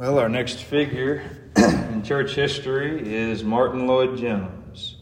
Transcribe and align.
Well, 0.00 0.18
our 0.18 0.30
next 0.30 0.62
figure 0.62 1.22
in 1.56 2.02
church 2.02 2.34
history 2.34 3.14
is 3.14 3.44
Martyn 3.44 3.86
Lloyd-Jones. 3.86 4.96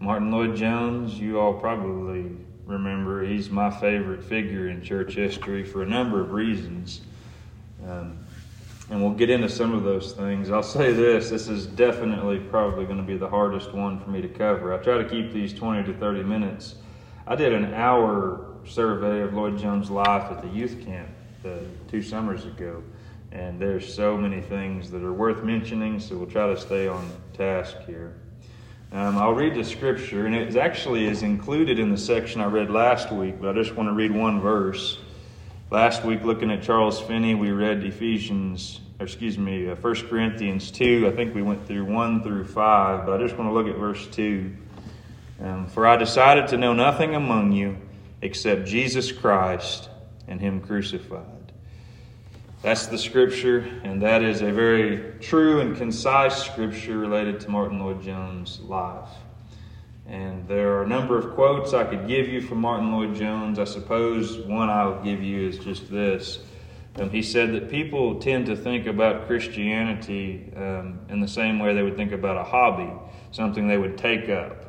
Martyn 0.00 0.30
Lloyd-Jones, 0.30 1.20
you 1.20 1.38
all 1.38 1.52
probably 1.52 2.34
remember, 2.64 3.22
he's 3.22 3.50
my 3.50 3.70
favorite 3.70 4.24
figure 4.24 4.68
in 4.68 4.82
church 4.82 5.12
history 5.12 5.64
for 5.64 5.82
a 5.82 5.86
number 5.86 6.22
of 6.22 6.30
reasons. 6.30 7.02
Um, 7.86 8.16
and 8.88 9.02
we'll 9.02 9.12
get 9.12 9.28
into 9.28 9.50
some 9.50 9.74
of 9.74 9.82
those 9.82 10.14
things. 10.14 10.50
I'll 10.50 10.62
say 10.62 10.94
this 10.94 11.28
this 11.28 11.48
is 11.48 11.66
definitely 11.66 12.38
probably 12.38 12.86
going 12.86 12.96
to 12.96 13.06
be 13.06 13.18
the 13.18 13.28
hardest 13.28 13.74
one 13.74 14.00
for 14.00 14.08
me 14.08 14.22
to 14.22 14.28
cover. 14.28 14.72
I 14.72 14.78
try 14.78 14.96
to 14.96 15.06
keep 15.06 15.30
these 15.30 15.52
20 15.52 15.92
to 15.92 15.98
30 15.98 16.22
minutes. 16.22 16.76
I 17.26 17.36
did 17.36 17.52
an 17.52 17.74
hour 17.74 18.46
survey 18.66 19.20
of 19.20 19.34
Lloyd-Jones' 19.34 19.90
life 19.90 20.32
at 20.32 20.40
the 20.40 20.48
youth 20.48 20.82
camp 20.86 21.10
uh, 21.44 21.58
two 21.90 22.00
summers 22.00 22.46
ago 22.46 22.82
and 23.32 23.60
there's 23.60 23.92
so 23.92 24.16
many 24.16 24.40
things 24.40 24.90
that 24.90 25.02
are 25.02 25.12
worth 25.12 25.44
mentioning, 25.44 26.00
so 26.00 26.16
we'll 26.16 26.30
try 26.30 26.46
to 26.46 26.58
stay 26.58 26.88
on 26.88 27.10
task 27.34 27.76
here. 27.86 28.14
Um, 28.90 29.18
I'll 29.18 29.34
read 29.34 29.54
the 29.54 29.64
scripture, 29.64 30.24
and 30.24 30.34
it 30.34 30.56
actually 30.56 31.06
is 31.06 31.22
included 31.22 31.78
in 31.78 31.90
the 31.90 31.98
section 31.98 32.40
I 32.40 32.46
read 32.46 32.70
last 32.70 33.12
week, 33.12 33.38
but 33.38 33.50
I 33.50 33.62
just 33.62 33.74
want 33.76 33.90
to 33.90 33.92
read 33.92 34.10
one 34.10 34.40
verse. 34.40 34.98
Last 35.70 36.04
week, 36.04 36.22
looking 36.24 36.50
at 36.50 36.62
Charles 36.62 36.98
Finney, 36.98 37.34
we 37.34 37.50
read 37.50 37.84
Ephesians, 37.84 38.80
or 38.98 39.04
excuse 39.04 39.36
me, 39.36 39.68
uh, 39.68 39.74
1 39.74 39.94
Corinthians 40.08 40.70
2. 40.70 41.06
I 41.06 41.14
think 41.14 41.34
we 41.34 41.42
went 41.42 41.66
through 41.66 41.84
1 41.84 42.22
through 42.22 42.46
5, 42.46 43.04
but 43.04 43.20
I 43.20 43.22
just 43.22 43.36
want 43.36 43.50
to 43.50 43.52
look 43.52 43.66
at 43.66 43.76
verse 43.76 44.06
2. 44.06 44.56
Um, 45.42 45.66
For 45.66 45.86
I 45.86 45.96
decided 45.96 46.48
to 46.48 46.56
know 46.56 46.72
nothing 46.72 47.14
among 47.14 47.52
you 47.52 47.76
except 48.22 48.66
Jesus 48.66 49.12
Christ 49.12 49.90
and 50.26 50.40
Him 50.40 50.62
crucified. 50.62 51.37
That's 52.60 52.86
the 52.86 52.98
scripture, 52.98 53.58
and 53.84 54.02
that 54.02 54.22
is 54.22 54.42
a 54.42 54.50
very 54.52 55.14
true 55.20 55.60
and 55.60 55.76
concise 55.76 56.44
scripture 56.44 56.98
related 56.98 57.38
to 57.40 57.50
Martyn 57.50 57.78
Lloyd-Jones' 57.78 58.58
life. 58.60 59.10
And 60.08 60.48
there 60.48 60.72
are 60.72 60.82
a 60.82 60.88
number 60.88 61.16
of 61.16 61.34
quotes 61.34 61.72
I 61.72 61.84
could 61.84 62.08
give 62.08 62.28
you 62.28 62.40
from 62.40 62.60
Martyn 62.60 62.90
Lloyd-Jones. 62.90 63.60
I 63.60 63.64
suppose 63.64 64.38
one 64.38 64.70
I'll 64.70 65.00
give 65.04 65.22
you 65.22 65.48
is 65.48 65.58
just 65.58 65.88
this. 65.88 66.40
Um, 66.96 67.10
he 67.10 67.22
said 67.22 67.52
that 67.52 67.70
people 67.70 68.18
tend 68.18 68.46
to 68.46 68.56
think 68.56 68.86
about 68.86 69.28
Christianity 69.28 70.52
um, 70.56 70.98
in 71.08 71.20
the 71.20 71.28
same 71.28 71.60
way 71.60 71.74
they 71.74 71.82
would 71.82 71.96
think 71.96 72.10
about 72.10 72.36
a 72.38 72.42
hobby, 72.42 72.90
something 73.30 73.68
they 73.68 73.78
would 73.78 73.96
take 73.96 74.28
up. 74.28 74.64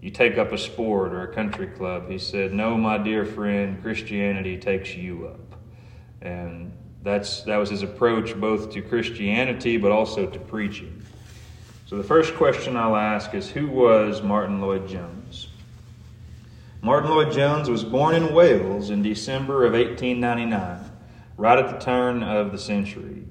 You 0.00 0.10
take 0.10 0.38
up 0.38 0.52
a 0.52 0.58
sport 0.58 1.12
or 1.12 1.24
a 1.24 1.34
country 1.34 1.66
club. 1.66 2.08
He 2.08 2.18
said, 2.18 2.54
No, 2.54 2.78
my 2.78 2.96
dear 2.96 3.26
friend, 3.26 3.82
Christianity 3.82 4.56
takes 4.56 4.94
you 4.94 5.26
up. 5.26 5.60
And 6.22 6.72
that's, 7.04 7.42
that 7.42 7.58
was 7.58 7.70
his 7.70 7.82
approach 7.82 8.34
both 8.34 8.72
to 8.72 8.82
Christianity 8.82 9.76
but 9.76 9.92
also 9.92 10.26
to 10.26 10.38
preaching. 10.38 11.02
So 11.86 11.98
the 11.98 12.02
first 12.02 12.34
question 12.34 12.76
I'll 12.76 12.96
ask 12.96 13.34
is 13.34 13.50
Who 13.50 13.68
was 13.68 14.22
Martyn 14.22 14.60
Lloyd-Jones? 14.60 15.48
Martyn 16.80 17.10
Lloyd-Jones 17.10 17.68
was 17.68 17.84
born 17.84 18.14
in 18.14 18.34
Wales 18.34 18.90
in 18.90 19.02
December 19.02 19.64
of 19.64 19.74
1899, 19.74 20.90
right 21.36 21.58
at 21.58 21.70
the 21.70 21.78
turn 21.78 22.22
of 22.22 22.52
the 22.52 22.58
century. 22.58 23.24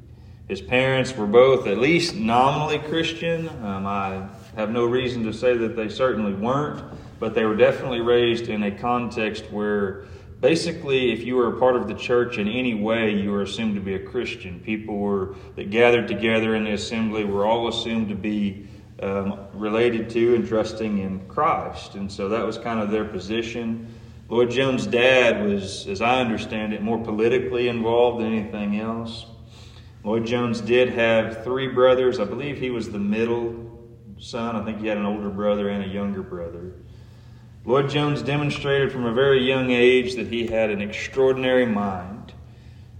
His 0.47 0.61
parents 0.61 1.15
were 1.15 1.25
both 1.25 1.67
at 1.67 1.77
least 1.77 2.15
nominally 2.15 2.77
Christian. 2.77 3.49
Um, 3.63 3.87
I 3.87 4.27
have 4.55 4.69
no 4.69 4.85
reason 4.85 5.23
to 5.23 5.33
say 5.33 5.57
that 5.57 5.75
they 5.75 5.89
certainly 5.89 6.33
weren't, 6.33 6.83
but 7.19 7.33
they 7.33 7.45
were 7.45 7.55
definitely 7.55 8.01
raised 8.01 8.49
in 8.49 8.63
a 8.63 8.71
context 8.71 9.45
where 9.51 10.05
basically, 10.43 11.13
if 11.13 11.23
you 11.23 11.37
were 11.37 11.55
a 11.55 11.57
part 11.57 11.77
of 11.77 11.87
the 11.87 11.93
church 11.93 12.37
in 12.37 12.49
any 12.49 12.73
way, 12.73 13.15
you 13.15 13.31
were 13.31 13.43
assumed 13.43 13.75
to 13.75 13.81
be 13.81 13.95
a 13.95 13.99
Christian. 13.99 14.59
People 14.59 14.97
were 14.97 15.35
that 15.55 15.71
gathered 15.71 16.05
together 16.05 16.55
in 16.55 16.65
the 16.65 16.73
assembly 16.73 17.23
were 17.23 17.45
all 17.45 17.69
assumed 17.69 18.09
to 18.09 18.15
be 18.15 18.67
um, 19.01 19.47
related 19.53 20.09
to 20.09 20.35
and 20.35 20.45
trusting 20.45 20.99
in 20.99 21.25
Christ, 21.29 21.95
and 21.95 22.11
so 22.11 22.27
that 22.27 22.45
was 22.45 22.57
kind 22.57 22.81
of 22.81 22.91
their 22.91 23.05
position. 23.05 23.87
Lloyd-Jones' 24.27 24.85
dad 24.85 25.45
was, 25.45 25.87
as 25.87 26.01
I 26.01 26.19
understand 26.19 26.73
it, 26.73 26.81
more 26.81 27.01
politically 27.01 27.69
involved 27.69 28.21
than 28.21 28.33
anything 28.33 28.81
else. 28.81 29.25
Lloyd-Jones 30.03 30.59
did 30.59 30.89
have 30.89 31.45
three 31.45 31.69
brothers. 31.69 32.19
I 32.19 32.25
believe 32.25 32.57
he 32.57 32.69
was 32.69 32.91
the 32.91 32.99
middle 32.99 33.79
son. 34.19 34.57
I 34.57 34.65
think 34.65 34.81
he 34.81 34.87
had 34.87 34.97
an 34.97 35.05
older 35.05 35.29
brother 35.29 35.69
and 35.69 35.85
a 35.85 35.87
younger 35.87 36.21
brother. 36.21 36.73
Lloyd-Jones 37.65 38.23
demonstrated 38.23 38.91
from 38.91 39.05
a 39.05 39.13
very 39.13 39.47
young 39.47 39.71
age 39.71 40.15
that 40.15 40.27
he 40.27 40.47
had 40.47 40.69
an 40.69 40.81
extraordinary 40.81 41.65
mind. 41.65 42.33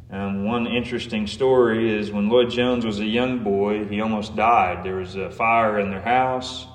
Um, 0.10 0.46
one 0.46 0.68
interesting 0.68 1.28
story 1.28 1.92
is 1.92 2.14
when 2.14 2.30
Lloyd-Jones 2.30 2.86
was 2.86 3.02
a 3.02 3.06
young 3.06 3.44
boy, 3.44 3.84
he 3.84 4.00
almost 4.00 4.38
died. 4.38 4.86
There 4.86 4.96
was 4.96 5.18
a 5.18 5.30
fire 5.30 5.80
in 5.80 5.90
their 5.90 6.02
house, 6.02 6.66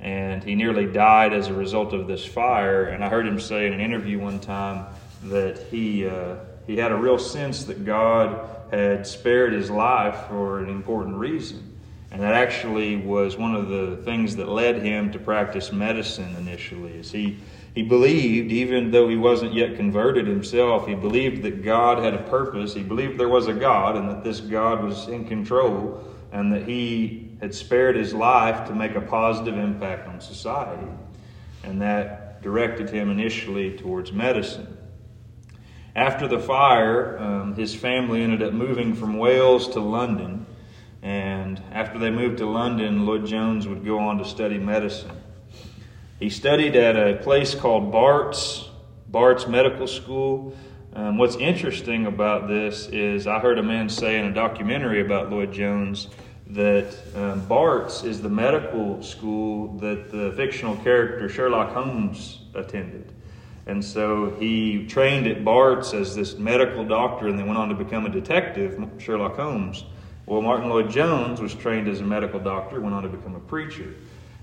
and 0.00 0.42
he 0.42 0.54
nearly 0.54 0.86
died 0.86 1.34
as 1.34 1.48
a 1.48 1.52
result 1.52 1.92
of 1.92 2.06
this 2.06 2.24
fire. 2.24 2.84
And 2.84 3.04
I 3.04 3.10
heard 3.10 3.26
him 3.26 3.38
say 3.38 3.66
in 3.66 3.74
an 3.74 3.80
interview 3.80 4.18
one 4.18 4.40
time 4.40 4.86
that 5.24 5.58
he, 5.70 6.06
uh, 6.06 6.36
he 6.66 6.78
had 6.78 6.92
a 6.92 6.96
real 6.96 7.18
sense 7.18 7.64
that 7.64 7.84
God 7.84 8.48
had 8.70 9.06
spared 9.06 9.52
his 9.52 9.70
life 9.70 10.28
for 10.30 10.60
an 10.60 10.70
important 10.70 11.16
reason. 11.16 11.73
And 12.14 12.22
that 12.22 12.34
actually 12.34 12.94
was 12.94 13.36
one 13.36 13.56
of 13.56 13.68
the 13.68 13.96
things 14.04 14.36
that 14.36 14.48
led 14.48 14.82
him 14.82 15.10
to 15.10 15.18
practice 15.18 15.72
medicine 15.72 16.36
initially. 16.36 16.92
Is 16.92 17.10
he 17.10 17.38
he 17.74 17.82
believed, 17.82 18.52
even 18.52 18.92
though 18.92 19.08
he 19.08 19.16
wasn't 19.16 19.52
yet 19.52 19.74
converted 19.74 20.28
himself, 20.28 20.86
he 20.86 20.94
believed 20.94 21.42
that 21.42 21.64
God 21.64 21.98
had 21.98 22.14
a 22.14 22.22
purpose. 22.22 22.72
He 22.72 22.84
believed 22.84 23.18
there 23.18 23.28
was 23.28 23.48
a 23.48 23.52
God 23.52 23.96
and 23.96 24.08
that 24.08 24.22
this 24.22 24.38
God 24.38 24.84
was 24.84 25.08
in 25.08 25.26
control 25.26 26.04
and 26.30 26.52
that 26.52 26.68
he 26.68 27.32
had 27.40 27.52
spared 27.52 27.96
his 27.96 28.14
life 28.14 28.68
to 28.68 28.76
make 28.76 28.94
a 28.94 29.00
positive 29.00 29.58
impact 29.58 30.06
on 30.06 30.20
society. 30.20 30.86
And 31.64 31.82
that 31.82 32.42
directed 32.42 32.90
him 32.90 33.10
initially 33.10 33.76
towards 33.76 34.12
medicine. 34.12 34.78
After 35.96 36.28
the 36.28 36.38
fire, 36.38 37.18
um, 37.18 37.56
his 37.56 37.74
family 37.74 38.22
ended 38.22 38.40
up 38.40 38.52
moving 38.52 38.94
from 38.94 39.18
Wales 39.18 39.66
to 39.70 39.80
London. 39.80 40.46
And 41.04 41.60
after 41.70 41.98
they 41.98 42.08
moved 42.08 42.38
to 42.38 42.46
London, 42.46 43.04
Lloyd-Jones 43.04 43.68
would 43.68 43.84
go 43.84 43.98
on 43.98 44.16
to 44.16 44.24
study 44.24 44.56
medicine. 44.56 45.10
He 46.18 46.30
studied 46.30 46.76
at 46.76 46.96
a 46.96 47.22
place 47.22 47.54
called 47.54 47.92
Barts, 47.92 48.70
Barts 49.08 49.46
Medical 49.46 49.86
School. 49.86 50.56
Um, 50.94 51.18
what's 51.18 51.36
interesting 51.36 52.06
about 52.06 52.48
this 52.48 52.86
is 52.86 53.26
I 53.26 53.38
heard 53.38 53.58
a 53.58 53.62
man 53.62 53.90
say 53.90 54.18
in 54.18 54.24
a 54.24 54.32
documentary 54.32 55.02
about 55.02 55.30
Lloyd-Jones 55.30 56.08
that 56.46 56.96
um, 57.14 57.44
Barts 57.46 58.02
is 58.02 58.22
the 58.22 58.30
medical 58.30 59.02
school 59.02 59.76
that 59.80 60.10
the 60.10 60.32
fictional 60.36 60.74
character 60.76 61.28
Sherlock 61.28 61.74
Holmes 61.74 62.40
attended. 62.54 63.12
And 63.66 63.84
so 63.84 64.30
he 64.38 64.86
trained 64.86 65.26
at 65.26 65.44
Barts 65.44 65.92
as 65.92 66.16
this 66.16 66.38
medical 66.38 66.82
doctor 66.82 67.28
and 67.28 67.38
then 67.38 67.46
went 67.46 67.58
on 67.58 67.68
to 67.68 67.74
become 67.74 68.06
a 68.06 68.10
detective, 68.10 68.82
Sherlock 68.98 69.36
Holmes. 69.36 69.84
Well, 70.26 70.40
Martyn 70.40 70.70
Lloyd-Jones 70.70 71.42
was 71.42 71.54
trained 71.54 71.86
as 71.86 72.00
a 72.00 72.04
medical 72.04 72.40
doctor, 72.40 72.80
went 72.80 72.94
on 72.94 73.02
to 73.02 73.10
become 73.10 73.34
a 73.34 73.40
preacher. 73.40 73.94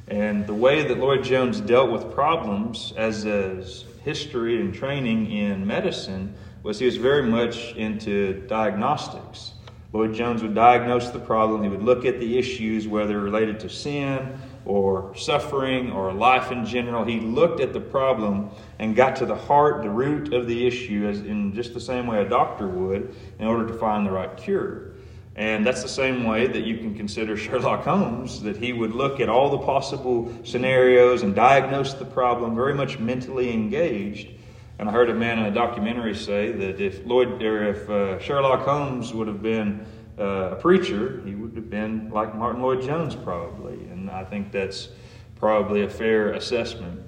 And 0.08 0.46
the 0.46 0.54
way 0.54 0.84
that 0.84 1.00
Lloyd-Jones 1.00 1.60
dealt 1.62 1.90
with 1.92 2.14
problems 2.14 2.94
as 2.98 3.26
a 3.26 3.64
history 4.04 4.62
and 4.62 4.72
training 4.72 5.32
in 5.32 5.66
medicine 5.66 6.36
was 6.62 6.78
he 6.78 6.86
was 6.86 6.98
very 6.98 7.24
much 7.24 7.74
into 7.74 8.46
diagnostics. 8.48 9.54
Lloyd-Jones 9.92 10.44
would 10.44 10.54
diagnose 10.54 11.10
the 11.10 11.20
problem, 11.20 11.64
he 11.64 11.70
would 11.70 11.82
look 11.82 12.06
at 12.06 12.20
the 12.20 12.38
issues, 12.38 12.88
whether 12.88 13.20
related 13.20 13.60
to 13.62 13.70
sin 13.70 14.38
or 14.66 15.16
suffering 15.18 15.92
or 15.92 16.14
life 16.14 16.52
in 16.52 16.64
general. 16.64 17.04
He 17.04 17.20
looked 17.20 17.60
at 17.60 17.74
the 17.74 17.82
problem 17.82 18.52
and 18.78 18.96
got 18.96 19.16
to 19.16 19.26
the 19.26 19.36
heart, 19.36 19.82
the 19.82 19.90
root 19.90 20.32
of 20.32 20.46
the 20.46 20.68
issue, 20.68 21.08
as 21.10 21.22
in 21.22 21.56
just 21.56 21.74
the 21.74 21.82
same 21.82 22.06
way 22.06 22.22
a 22.22 22.30
doctor 22.30 22.68
would, 22.68 23.16
in 23.40 23.48
order 23.48 23.66
to 23.68 23.74
find 23.74 24.06
the 24.06 24.12
right 24.12 24.38
cure. 24.38 24.92
And 25.36 25.66
that's 25.66 25.82
the 25.82 25.90
same 25.90 26.26
way 26.26 26.48
that 26.48 26.64
you 26.64 26.78
can 26.78 26.94
consider 26.94 27.38
Sherlock 27.38 27.86
Holmes, 27.86 28.42
that 28.42 28.58
he 28.58 28.74
would 28.74 28.94
look 28.94 29.20
at 29.20 29.30
all 29.30 29.50
the 29.50 29.60
possible 29.60 30.32
scenarios 30.44 31.24
and 31.24 31.34
diagnose 31.34 31.94
the 31.94 32.06
problem, 32.06 32.56
very 32.56 32.74
much 32.74 33.00
mentally 33.00 33.54
engaged. 33.54 34.30
And 34.78 34.90
I 34.90 34.92
heard 34.92 35.10
a 35.10 35.14
man 35.14 35.40
in 35.40 35.46
a 35.46 35.52
documentary 35.52 36.16
say 36.16 36.52
that 36.52 36.82
if 36.82 37.06
Lloyd 37.06 37.42
or 37.42 37.64
if 37.70 37.90
uh, 37.90 38.20
Sherlock 38.20 38.66
Holmes 38.66 39.14
would 39.14 39.28
have 39.28 39.42
been 39.42 39.86
uh, 40.20 40.52
a 40.52 40.56
preacher, 40.56 41.22
he 41.24 41.36
would 41.36 41.56
have 41.56 41.70
been 41.70 42.10
like 42.10 42.36
Martyn 42.36 42.62
Lloyd-Jones 42.62 43.16
probably. 43.16 43.76
And 43.86 44.10
I 44.10 44.26
think 44.26 44.52
that's 44.52 44.90
probably 45.36 45.84
a 45.84 45.90
fair 45.90 46.34
assessment. 46.34 47.02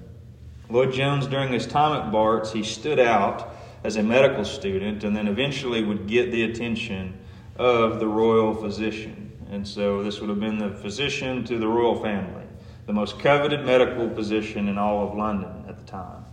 Lloyd-Jones, 0.70 1.26
during 1.26 1.52
his 1.52 1.66
time 1.66 2.00
at 2.00 2.10
Barts, 2.10 2.52
he 2.52 2.62
stood 2.62 2.98
out 2.98 3.54
as 3.84 3.96
a 3.96 4.02
medical 4.02 4.44
student 4.44 5.04
and 5.04 5.14
then 5.14 5.28
eventually 5.28 5.84
would 5.84 6.06
get 6.06 6.32
the 6.32 6.44
attention 6.44 7.18
of 7.56 8.00
the 8.00 8.06
royal 8.06 8.54
physician. 8.54 9.32
And 9.50 9.66
so 9.66 10.02
this 10.02 10.20
would 10.20 10.30
have 10.30 10.40
been 10.40 10.58
the 10.58 10.70
physician 10.70 11.44
to 11.44 11.58
the 11.58 11.68
royal 11.68 12.00
family, 12.02 12.44
the 12.86 12.92
most 12.92 13.18
coveted 13.20 13.64
medical 13.64 14.08
position 14.08 14.68
in 14.68 14.78
all 14.78 15.06
of 15.06 15.16
London 15.16 15.64
at 15.68 15.78
the 15.78 15.84
time. 15.84 16.24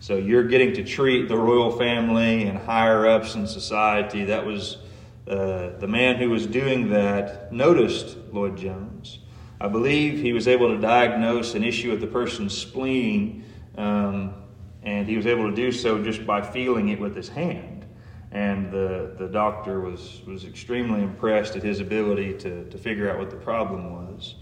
So 0.00 0.16
you're 0.16 0.44
getting 0.44 0.74
to 0.74 0.84
treat 0.84 1.28
the 1.28 1.36
royal 1.36 1.76
family 1.76 2.44
and 2.44 2.56
higher 2.56 3.08
ups 3.08 3.34
in 3.34 3.48
society. 3.48 4.24
That 4.26 4.46
was 4.46 4.76
uh, 5.26 5.70
the 5.78 5.88
man 5.88 6.16
who 6.16 6.30
was 6.30 6.46
doing 6.46 6.90
that 6.90 7.52
noticed 7.52 8.16
Lloyd 8.32 8.56
Jones. 8.56 9.18
I 9.60 9.66
believe 9.66 10.22
he 10.22 10.32
was 10.32 10.46
able 10.46 10.68
to 10.68 10.80
diagnose 10.80 11.56
an 11.56 11.64
issue 11.64 11.90
with 11.90 12.00
the 12.00 12.06
person's 12.06 12.56
spleen, 12.56 13.44
um, 13.76 14.34
and 14.84 15.08
he 15.08 15.16
was 15.16 15.26
able 15.26 15.50
to 15.50 15.56
do 15.56 15.72
so 15.72 16.02
just 16.02 16.24
by 16.24 16.42
feeling 16.42 16.90
it 16.90 17.00
with 17.00 17.16
his 17.16 17.28
hand. 17.28 17.77
And 18.30 18.70
the, 18.70 19.14
the 19.16 19.26
doctor 19.28 19.80
was, 19.80 20.20
was 20.26 20.44
extremely 20.44 21.02
impressed 21.02 21.56
at 21.56 21.62
his 21.62 21.80
ability 21.80 22.34
to, 22.38 22.68
to 22.68 22.78
figure 22.78 23.10
out 23.10 23.18
what 23.18 23.30
the 23.30 23.36
problem 23.36 23.92
was. 23.92 24.34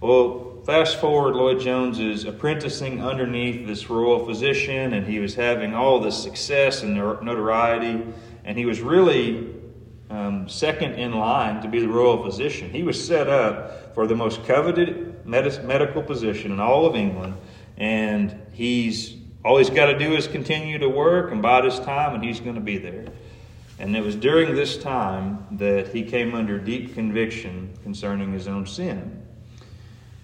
Well, 0.00 0.62
fast 0.66 1.00
forward, 1.00 1.34
Lloyd 1.34 1.60
Jones 1.60 1.98
is 1.98 2.26
apprenticing 2.26 3.02
underneath 3.02 3.66
this 3.66 3.88
royal 3.88 4.26
physician, 4.26 4.92
and 4.92 5.06
he 5.06 5.18
was 5.18 5.34
having 5.34 5.72
all 5.72 6.00
this 6.00 6.22
success 6.22 6.82
and 6.82 6.94
notoriety, 6.94 8.04
and 8.44 8.58
he 8.58 8.66
was 8.66 8.82
really 8.82 9.54
um, 10.10 10.46
second 10.46 10.94
in 10.94 11.12
line 11.12 11.62
to 11.62 11.68
be 11.68 11.80
the 11.80 11.88
royal 11.88 12.22
physician. 12.22 12.70
He 12.70 12.82
was 12.82 13.02
set 13.02 13.28
up 13.28 13.94
for 13.94 14.06
the 14.06 14.14
most 14.14 14.44
coveted 14.44 15.24
med- 15.24 15.64
medical 15.64 16.02
position 16.02 16.52
in 16.52 16.60
all 16.60 16.84
of 16.84 16.94
England, 16.94 17.36
and 17.78 18.38
he's 18.52 19.13
all 19.44 19.58
he's 19.58 19.70
got 19.70 19.86
to 19.86 19.98
do 19.98 20.14
is 20.14 20.26
continue 20.26 20.78
to 20.78 20.88
work 20.88 21.30
and 21.30 21.42
bide 21.42 21.64
his 21.64 21.78
time, 21.80 22.14
and 22.14 22.24
he's 22.24 22.40
going 22.40 22.54
to 22.54 22.60
be 22.60 22.78
there. 22.78 23.06
And 23.78 23.94
it 23.96 24.02
was 24.02 24.16
during 24.16 24.54
this 24.54 24.78
time 24.78 25.46
that 25.52 25.88
he 25.88 26.02
came 26.02 26.34
under 26.34 26.58
deep 26.58 26.94
conviction 26.94 27.76
concerning 27.82 28.32
his 28.32 28.48
own 28.48 28.66
sin. 28.66 29.20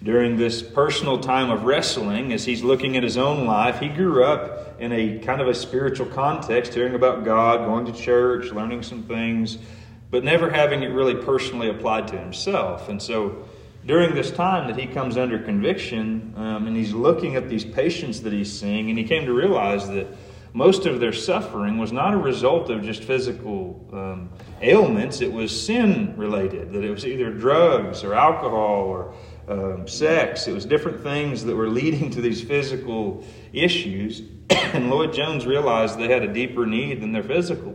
During 0.01 0.37
this 0.37 0.63
personal 0.63 1.19
time 1.19 1.51
of 1.51 1.63
wrestling, 1.63 2.33
as 2.33 2.45
he's 2.45 2.63
looking 2.63 2.97
at 2.97 3.03
his 3.03 3.17
own 3.17 3.45
life, 3.45 3.79
he 3.79 3.89
grew 3.89 4.23
up 4.23 4.81
in 4.81 4.91
a 4.91 5.19
kind 5.19 5.41
of 5.41 5.47
a 5.47 5.53
spiritual 5.53 6.07
context, 6.07 6.73
hearing 6.73 6.95
about 6.95 7.23
God, 7.23 7.65
going 7.65 7.85
to 7.85 7.93
church, 7.93 8.51
learning 8.51 8.81
some 8.81 9.03
things, 9.03 9.59
but 10.09 10.23
never 10.23 10.49
having 10.49 10.81
it 10.81 10.87
really 10.87 11.13
personally 11.13 11.69
applied 11.69 12.07
to 12.07 12.17
himself. 12.17 12.89
And 12.89 12.99
so 12.99 13.45
during 13.85 14.13
this 14.13 14.31
time 14.31 14.67
that 14.67 14.79
he 14.79 14.85
comes 14.87 15.17
under 15.17 15.39
conviction 15.39 16.33
um, 16.37 16.67
and 16.67 16.75
he's 16.75 16.93
looking 16.93 17.35
at 17.35 17.49
these 17.49 17.65
patients 17.65 18.21
that 18.21 18.33
he's 18.33 18.51
seeing, 18.51 18.89
and 18.89 18.97
he 18.97 19.05
came 19.05 19.25
to 19.25 19.33
realize 19.33 19.87
that 19.89 20.07
most 20.53 20.85
of 20.85 20.99
their 20.99 21.13
suffering 21.13 21.77
was 21.77 21.91
not 21.91 22.13
a 22.13 22.17
result 22.17 22.69
of 22.69 22.83
just 22.83 23.03
physical 23.03 23.87
um, 23.93 24.29
ailments, 24.61 25.21
it 25.21 25.31
was 25.31 25.65
sin 25.65 26.13
related, 26.17 26.73
that 26.73 26.83
it 26.83 26.91
was 26.91 27.05
either 27.05 27.31
drugs 27.31 28.03
or 28.03 28.13
alcohol 28.13 28.83
or 28.83 29.13
um, 29.47 29.87
sex. 29.87 30.47
It 30.47 30.53
was 30.53 30.65
different 30.65 31.01
things 31.01 31.45
that 31.45 31.55
were 31.55 31.69
leading 31.81 32.09
to 32.11 32.21
these 32.21 32.41
physical 32.41 33.23
issues. 33.53 34.21
and 34.49 34.89
Lloyd 34.89 35.13
Jones 35.13 35.45
realized 35.45 35.97
they 35.97 36.09
had 36.09 36.23
a 36.23 36.33
deeper 36.33 36.65
need 36.65 37.01
than 37.01 37.13
their 37.13 37.23
physical. 37.23 37.70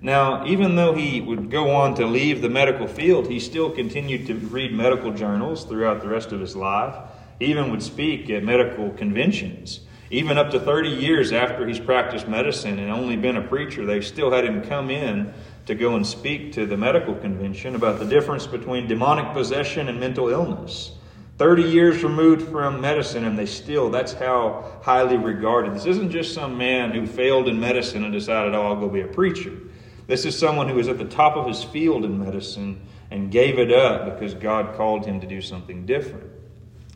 Now, 0.00 0.44
even 0.46 0.76
though 0.76 0.94
he 0.94 1.20
would 1.20 1.50
go 1.50 1.70
on 1.70 1.94
to 1.94 2.06
leave 2.06 2.42
the 2.42 2.48
medical 2.48 2.86
field, 2.86 3.28
he 3.28 3.40
still 3.40 3.70
continued 3.70 4.26
to 4.26 4.34
read 4.34 4.72
medical 4.72 5.12
journals 5.12 5.64
throughout 5.64 6.02
the 6.02 6.08
rest 6.08 6.32
of 6.32 6.40
his 6.40 6.54
life. 6.54 6.94
He 7.38 7.46
even 7.46 7.70
would 7.70 7.82
speak 7.82 8.28
at 8.30 8.44
medical 8.44 8.90
conventions. 8.90 9.80
Even 10.10 10.38
up 10.38 10.50
to 10.50 10.60
30 10.60 10.90
years 10.90 11.32
after 11.32 11.66
he's 11.66 11.80
practiced 11.80 12.28
medicine 12.28 12.78
and 12.78 12.92
only 12.92 13.16
been 13.16 13.36
a 13.36 13.42
preacher, 13.42 13.84
they 13.84 14.00
still 14.00 14.30
had 14.30 14.44
him 14.44 14.62
come 14.62 14.90
in 14.90 15.32
to 15.66 15.74
go 15.74 15.96
and 15.96 16.06
speak 16.06 16.52
to 16.52 16.64
the 16.64 16.76
medical 16.76 17.14
convention 17.14 17.74
about 17.74 17.98
the 17.98 18.04
difference 18.04 18.46
between 18.46 18.86
demonic 18.86 19.32
possession 19.32 19.88
and 19.88 19.98
mental 19.98 20.28
illness. 20.28 20.92
30 21.38 21.64
years 21.64 22.02
removed 22.02 22.48
from 22.48 22.80
medicine, 22.80 23.24
and 23.24 23.38
they 23.38 23.44
still, 23.44 23.90
that's 23.90 24.12
how 24.12 24.78
highly 24.82 25.16
regarded. 25.16 25.74
This 25.74 25.86
isn't 25.86 26.10
just 26.10 26.32
some 26.32 26.56
man 26.56 26.92
who 26.92 27.06
failed 27.06 27.48
in 27.48 27.58
medicine 27.58 28.04
and 28.04 28.12
decided, 28.12 28.54
oh, 28.54 28.62
I'll 28.62 28.76
go 28.76 28.88
be 28.88 29.00
a 29.00 29.06
preacher. 29.06 29.52
This 30.06 30.24
is 30.24 30.38
someone 30.38 30.68
who 30.68 30.76
was 30.76 30.88
at 30.88 30.98
the 30.98 31.04
top 31.04 31.36
of 31.36 31.46
his 31.46 31.64
field 31.64 32.04
in 32.04 32.18
medicine 32.18 32.80
and 33.10 33.30
gave 33.30 33.58
it 33.58 33.72
up 33.72 34.12
because 34.14 34.34
God 34.34 34.76
called 34.76 35.04
him 35.04 35.20
to 35.20 35.26
do 35.26 35.40
something 35.40 35.86
different. 35.86 36.30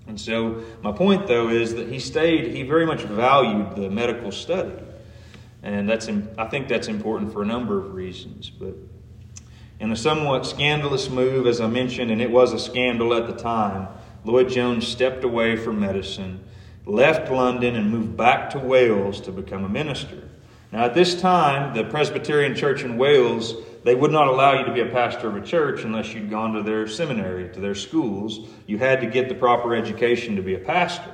And 0.06 0.20
so, 0.20 0.62
my 0.82 0.92
point 0.92 1.26
though 1.26 1.48
is 1.48 1.74
that 1.74 1.88
he 1.88 1.98
stayed, 1.98 2.54
he 2.54 2.62
very 2.62 2.86
much 2.86 3.02
valued 3.02 3.76
the 3.76 3.90
medical 3.90 4.32
study. 4.32 4.72
And 5.62 5.88
that's, 5.88 6.08
I 6.38 6.46
think 6.46 6.68
that's 6.68 6.88
important 6.88 7.32
for 7.32 7.42
a 7.42 7.46
number 7.46 7.78
of 7.78 7.94
reasons. 7.94 8.50
But 8.50 8.74
in 9.78 9.92
a 9.92 9.96
somewhat 9.96 10.46
scandalous 10.46 11.10
move, 11.10 11.46
as 11.46 11.60
I 11.60 11.66
mentioned, 11.66 12.10
and 12.10 12.22
it 12.22 12.30
was 12.30 12.52
a 12.52 12.58
scandal 12.58 13.14
at 13.14 13.26
the 13.26 13.34
time, 13.34 13.88
Lloyd 14.24 14.48
Jones 14.48 14.86
stepped 14.86 15.24
away 15.24 15.56
from 15.56 15.80
medicine, 15.80 16.44
left 16.86 17.30
London, 17.30 17.76
and 17.76 17.90
moved 17.90 18.16
back 18.16 18.50
to 18.50 18.58
Wales 18.58 19.20
to 19.22 19.32
become 19.32 19.64
a 19.64 19.68
minister. 19.68 20.29
Now, 20.72 20.84
at 20.84 20.94
this 20.94 21.20
time, 21.20 21.74
the 21.74 21.84
Presbyterian 21.84 22.54
Church 22.54 22.82
in 22.82 22.96
Wales, 22.96 23.56
they 23.82 23.94
would 23.94 24.12
not 24.12 24.28
allow 24.28 24.58
you 24.58 24.64
to 24.66 24.72
be 24.72 24.80
a 24.80 24.86
pastor 24.86 25.28
of 25.28 25.36
a 25.36 25.40
church 25.40 25.82
unless 25.82 26.14
you'd 26.14 26.30
gone 26.30 26.52
to 26.52 26.62
their 26.62 26.86
seminary, 26.86 27.52
to 27.52 27.60
their 27.60 27.74
schools. 27.74 28.48
You 28.66 28.78
had 28.78 29.00
to 29.00 29.06
get 29.06 29.28
the 29.28 29.34
proper 29.34 29.74
education 29.74 30.36
to 30.36 30.42
be 30.42 30.54
a 30.54 30.58
pastor. 30.58 31.12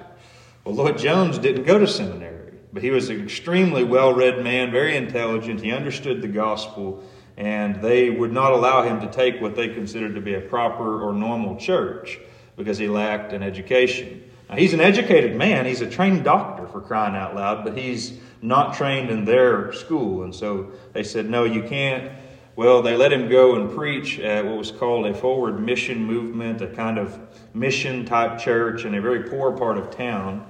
Well, 0.64 0.74
Lloyd 0.74 0.98
Jones 0.98 1.38
didn't 1.38 1.64
go 1.64 1.78
to 1.78 1.86
seminary, 1.86 2.52
but 2.72 2.82
he 2.82 2.90
was 2.90 3.08
an 3.08 3.22
extremely 3.22 3.82
well 3.82 4.12
read 4.12 4.44
man, 4.44 4.72
very 4.72 4.94
intelligent. 4.94 5.62
He 5.62 5.72
understood 5.72 6.20
the 6.20 6.28
gospel, 6.28 7.02
and 7.38 7.80
they 7.80 8.10
would 8.10 8.32
not 8.32 8.52
allow 8.52 8.82
him 8.82 9.00
to 9.00 9.10
take 9.10 9.40
what 9.40 9.56
they 9.56 9.68
considered 9.68 10.16
to 10.16 10.20
be 10.20 10.34
a 10.34 10.40
proper 10.40 11.02
or 11.02 11.14
normal 11.14 11.56
church 11.56 12.18
because 12.56 12.76
he 12.76 12.88
lacked 12.88 13.32
an 13.32 13.42
education. 13.42 14.22
Now, 14.50 14.56
he's 14.56 14.74
an 14.74 14.80
educated 14.80 15.34
man, 15.34 15.64
he's 15.64 15.80
a 15.80 15.88
trained 15.88 16.24
doctor 16.24 16.66
for 16.66 16.80
crying 16.80 17.16
out 17.16 17.34
loud, 17.34 17.64
but 17.64 17.76
he's 17.76 18.18
not 18.42 18.74
trained 18.74 19.10
in 19.10 19.24
their 19.24 19.72
school. 19.72 20.22
And 20.22 20.34
so 20.34 20.72
they 20.92 21.02
said, 21.02 21.28
no, 21.28 21.44
you 21.44 21.62
can't. 21.62 22.12
Well, 22.54 22.80
they 22.80 22.96
let 22.96 23.12
him 23.12 23.28
go 23.28 23.56
and 23.56 23.74
preach 23.74 24.18
at 24.18 24.46
what 24.46 24.56
was 24.56 24.70
called 24.70 25.06
a 25.06 25.14
forward 25.14 25.60
mission 25.60 26.04
movement, 26.04 26.62
a 26.62 26.68
kind 26.68 26.98
of 26.98 27.18
mission 27.52 28.06
type 28.06 28.38
church 28.38 28.84
in 28.84 28.94
a 28.94 29.00
very 29.00 29.28
poor 29.28 29.52
part 29.52 29.76
of 29.76 29.90
town. 29.90 30.46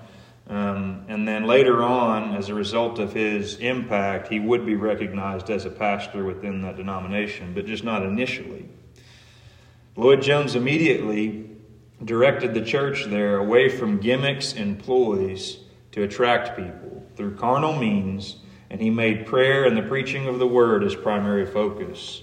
Um, 0.48 1.04
and 1.08 1.26
then 1.26 1.44
later 1.44 1.82
on, 1.82 2.36
as 2.36 2.48
a 2.48 2.54
result 2.54 3.00
of 3.00 3.12
his 3.12 3.56
impact, 3.56 4.28
he 4.28 4.38
would 4.38 4.64
be 4.64 4.76
recognized 4.76 5.50
as 5.50 5.64
a 5.64 5.70
pastor 5.70 6.24
within 6.24 6.62
that 6.62 6.76
denomination, 6.76 7.52
but 7.52 7.66
just 7.66 7.82
not 7.82 8.04
initially. 8.04 8.68
Lloyd 9.96 10.22
Jones 10.22 10.54
immediately 10.54 11.50
directed 12.04 12.54
the 12.54 12.62
church 12.62 13.06
there 13.06 13.38
away 13.38 13.68
from 13.68 13.98
gimmicks 13.98 14.52
and 14.52 14.78
ploys 14.78 15.58
to 15.90 16.04
attract 16.04 16.56
people 16.56 16.95
through 17.16 17.36
carnal 17.36 17.76
means, 17.76 18.36
and 18.70 18.80
he 18.80 18.90
made 18.90 19.26
prayer 19.26 19.64
and 19.64 19.76
the 19.76 19.82
preaching 19.82 20.26
of 20.26 20.38
the 20.38 20.46
word 20.46 20.82
his 20.82 20.94
primary 20.94 21.46
focus. 21.46 22.22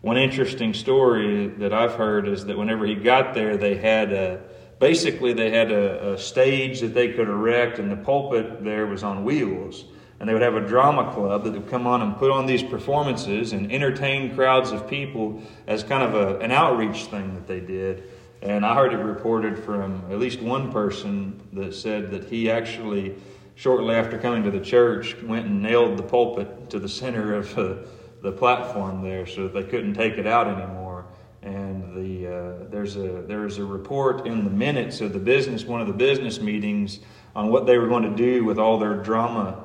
One 0.00 0.16
interesting 0.16 0.74
story 0.74 1.46
that 1.46 1.72
I've 1.72 1.94
heard 1.94 2.26
is 2.26 2.46
that 2.46 2.58
whenever 2.58 2.86
he 2.86 2.94
got 2.94 3.34
there, 3.34 3.56
they 3.56 3.76
had 3.76 4.12
a 4.12 4.42
basically 4.80 5.32
they 5.32 5.50
had 5.50 5.70
a, 5.70 6.14
a 6.14 6.18
stage 6.18 6.80
that 6.80 6.92
they 6.92 7.12
could 7.12 7.28
erect, 7.28 7.78
and 7.78 7.90
the 7.90 7.96
pulpit 7.96 8.64
there 8.64 8.86
was 8.86 9.04
on 9.04 9.24
wheels. 9.24 9.84
And 10.18 10.28
they 10.28 10.34
would 10.34 10.42
have 10.42 10.54
a 10.54 10.66
drama 10.66 11.12
club 11.12 11.42
that 11.44 11.52
would 11.52 11.68
come 11.68 11.84
on 11.84 12.00
and 12.00 12.16
put 12.16 12.30
on 12.30 12.46
these 12.46 12.62
performances 12.62 13.52
and 13.52 13.72
entertain 13.72 14.36
crowds 14.36 14.70
of 14.70 14.88
people 14.88 15.42
as 15.66 15.82
kind 15.82 16.02
of 16.04 16.14
a, 16.14 16.38
an 16.38 16.52
outreach 16.52 17.06
thing 17.06 17.34
that 17.34 17.48
they 17.48 17.58
did. 17.58 18.04
And 18.40 18.64
I 18.64 18.74
heard 18.74 18.92
it 18.92 18.98
reported 18.98 19.58
from 19.58 20.04
at 20.10 20.18
least 20.18 20.40
one 20.40 20.70
person 20.70 21.40
that 21.52 21.74
said 21.74 22.12
that 22.12 22.24
he 22.24 22.50
actually, 22.50 23.16
shortly 23.54 23.94
after 23.94 24.18
coming 24.18 24.42
to 24.44 24.50
the 24.50 24.60
church, 24.60 25.16
went 25.22 25.46
and 25.46 25.62
nailed 25.62 25.96
the 25.96 26.02
pulpit 26.02 26.70
to 26.70 26.78
the 26.78 26.88
center 26.88 27.34
of 27.34 27.58
uh, 27.58 27.74
the 28.22 28.32
platform 28.32 29.02
there 29.02 29.26
so 29.26 29.48
they 29.48 29.64
couldn't 29.64 29.94
take 29.94 30.14
it 30.14 30.26
out 30.26 30.46
anymore. 30.46 31.06
And 31.42 31.94
the, 31.96 32.26
uh, 32.28 32.70
there's, 32.70 32.96
a, 32.96 33.22
there's 33.26 33.58
a 33.58 33.64
report 33.64 34.26
in 34.26 34.44
the 34.44 34.50
minutes 34.50 35.00
of 35.00 35.12
the 35.12 35.18
business, 35.18 35.64
one 35.64 35.80
of 35.80 35.88
the 35.88 35.92
business 35.92 36.40
meetings, 36.40 37.00
on 37.34 37.48
what 37.48 37.66
they 37.66 37.78
were 37.78 37.88
going 37.88 38.04
to 38.04 38.16
do 38.16 38.44
with 38.44 38.58
all 38.58 38.78
their 38.78 38.94
drama 38.94 39.64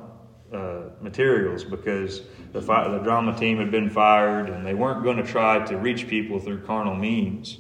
uh, 0.52 0.82
materials 1.02 1.64
because 1.64 2.22
the, 2.54 2.62
fi- 2.62 2.88
the 2.88 3.00
drama 3.00 3.38
team 3.38 3.58
had 3.58 3.70
been 3.70 3.90
fired 3.90 4.50
and 4.50 4.66
they 4.66 4.74
weren't 4.74 5.04
going 5.04 5.18
to 5.18 5.24
try 5.24 5.64
to 5.66 5.78
reach 5.78 6.08
people 6.08 6.40
through 6.40 6.62
carnal 6.62 6.96
means. 6.96 7.60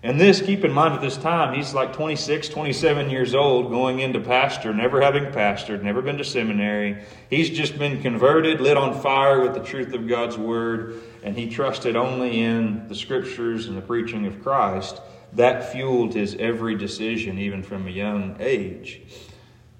And 0.00 0.20
this, 0.20 0.40
keep 0.40 0.64
in 0.64 0.72
mind 0.72 0.94
at 0.94 1.00
this 1.00 1.16
time, 1.16 1.54
he's 1.54 1.74
like 1.74 1.92
26, 1.92 2.48
27 2.48 3.10
years 3.10 3.34
old, 3.34 3.70
going 3.70 3.98
into 3.98 4.20
pastor, 4.20 4.72
never 4.72 5.00
having 5.00 5.24
pastored, 5.26 5.82
never 5.82 6.00
been 6.02 6.18
to 6.18 6.24
seminary. 6.24 7.02
He's 7.28 7.50
just 7.50 7.78
been 7.78 8.00
converted, 8.00 8.60
lit 8.60 8.76
on 8.76 9.00
fire 9.00 9.40
with 9.40 9.54
the 9.54 9.62
truth 9.62 9.92
of 9.94 10.06
God's 10.06 10.38
word, 10.38 11.02
and 11.24 11.36
he 11.36 11.50
trusted 11.50 11.96
only 11.96 12.40
in 12.40 12.86
the 12.86 12.94
scriptures 12.94 13.66
and 13.66 13.76
the 13.76 13.82
preaching 13.82 14.24
of 14.26 14.40
Christ. 14.40 15.00
That 15.32 15.72
fueled 15.72 16.14
his 16.14 16.36
every 16.36 16.76
decision, 16.76 17.38
even 17.38 17.64
from 17.64 17.88
a 17.88 17.90
young 17.90 18.36
age. 18.38 19.02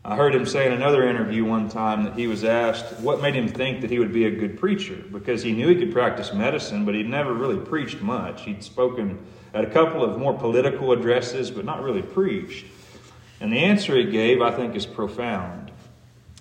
I 0.05 0.17
heard 0.17 0.35
him 0.35 0.47
say 0.47 0.67
in 0.67 0.73
another 0.73 1.07
interview 1.09 1.45
one 1.45 1.69
time 1.69 2.05
that 2.05 2.15
he 2.15 2.27
was 2.27 2.43
asked 2.43 3.01
what 3.01 3.21
made 3.21 3.35
him 3.35 3.47
think 3.47 3.83
that 3.83 3.91
he 3.91 3.99
would 3.99 4.13
be 4.13 4.25
a 4.25 4.31
good 4.31 4.59
preacher 4.59 4.97
because 5.13 5.43
he 5.43 5.53
knew 5.53 5.69
he 5.69 5.77
could 5.77 5.93
practice 5.93 6.33
medicine, 6.33 6.85
but 6.85 6.95
he'd 6.95 7.09
never 7.09 7.33
really 7.33 7.59
preached 7.59 8.01
much. 8.01 8.43
He'd 8.43 8.65
spoken 8.65 9.19
at 9.55 9.65
a 9.65 9.71
couple 9.71 10.05
of 10.05 10.19
more 10.19 10.35
political 10.35 10.93
addresses, 10.93 11.51
but 11.51 11.65
not 11.65 11.83
really 11.83 12.03
preached. 12.03 12.67
And 13.41 13.53
the 13.53 13.59
answer 13.59 13.97
he 13.97 14.05
gave, 14.05 14.43
I 14.43 14.51
think, 14.51 14.75
is 14.75 14.87
profound. 14.87 15.71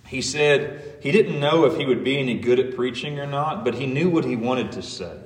He 0.08 0.22
said 0.22 0.98
he 1.02 1.12
didn't 1.12 1.40
know 1.40 1.66
if 1.66 1.78
he 1.78 1.86
would 1.86 2.04
be 2.04 2.18
any 2.18 2.40
good 2.40 2.60
at 2.60 2.76
preaching 2.76 3.20
or 3.20 3.28
not, 3.28 3.64
but 3.64 3.76
he 3.76 3.86
knew 3.86 4.10
what 4.10 4.26
he 4.26 4.36
wanted 4.36 4.72
to 4.74 4.82
say. 4.82 5.18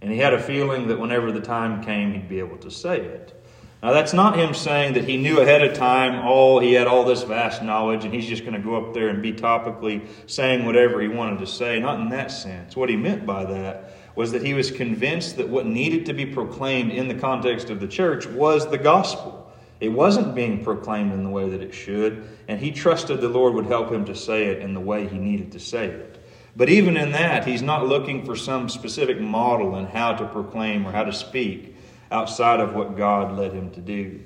and 0.00 0.12
he 0.12 0.18
had 0.18 0.34
a 0.34 0.42
feeling 0.42 0.88
that 0.88 1.00
whenever 1.00 1.32
the 1.32 1.40
time 1.40 1.82
came, 1.82 2.12
he'd 2.12 2.28
be 2.28 2.38
able 2.38 2.58
to 2.58 2.70
say 2.70 3.00
it. 3.00 3.34
Now, 3.82 3.92
that's 3.92 4.12
not 4.12 4.38
him 4.38 4.54
saying 4.54 4.94
that 4.94 5.04
he 5.04 5.16
knew 5.16 5.40
ahead 5.40 5.62
of 5.62 5.76
time 5.76 6.26
all 6.26 6.58
he 6.58 6.72
had 6.72 6.86
all 6.86 7.04
this 7.04 7.22
vast 7.22 7.62
knowledge 7.62 8.04
and 8.04 8.12
he's 8.14 8.26
just 8.26 8.42
going 8.42 8.54
to 8.54 8.60
go 8.60 8.76
up 8.76 8.94
there 8.94 9.08
and 9.08 9.22
be 9.22 9.32
topically 9.32 10.06
saying 10.26 10.64
whatever 10.64 11.00
he 11.02 11.08
wanted 11.08 11.40
to 11.40 11.46
say. 11.46 11.80
Not 11.80 12.00
in 12.00 12.08
that 12.10 12.30
sense. 12.30 12.76
What 12.76 12.88
he 12.88 12.96
meant 12.96 13.26
by 13.26 13.44
that 13.44 13.92
was 14.14 14.32
that 14.32 14.42
he 14.42 14.54
was 14.54 14.70
convinced 14.70 15.36
that 15.36 15.48
what 15.48 15.66
needed 15.66 16.06
to 16.06 16.12
be 16.12 16.26
proclaimed 16.26 16.92
in 16.92 17.08
the 17.08 17.14
context 17.14 17.70
of 17.70 17.80
the 17.80 17.88
church 17.88 18.26
was 18.26 18.68
the 18.68 18.78
gospel. 18.78 19.52
It 19.80 19.88
wasn't 19.88 20.34
being 20.34 20.62
proclaimed 20.62 21.12
in 21.12 21.24
the 21.24 21.30
way 21.30 21.48
that 21.50 21.60
it 21.60 21.74
should, 21.74 22.28
and 22.48 22.60
he 22.60 22.70
trusted 22.70 23.20
the 23.20 23.28
Lord 23.28 23.54
would 23.54 23.66
help 23.66 23.90
him 23.90 24.04
to 24.04 24.14
say 24.14 24.46
it 24.46 24.60
in 24.60 24.72
the 24.72 24.80
way 24.80 25.08
he 25.08 25.18
needed 25.18 25.52
to 25.52 25.60
say 25.60 25.86
it. 25.86 26.24
But 26.56 26.68
even 26.68 26.96
in 26.96 27.12
that, 27.12 27.46
he's 27.46 27.62
not 27.62 27.86
looking 27.86 28.24
for 28.24 28.36
some 28.36 28.68
specific 28.68 29.20
model 29.20 29.76
in 29.76 29.86
how 29.86 30.12
to 30.14 30.26
proclaim 30.28 30.86
or 30.86 30.92
how 30.92 31.02
to 31.02 31.12
speak 31.12 31.74
outside 32.12 32.60
of 32.60 32.74
what 32.74 32.96
God 32.96 33.36
led 33.36 33.52
him 33.52 33.70
to 33.72 33.80
do. 33.80 34.20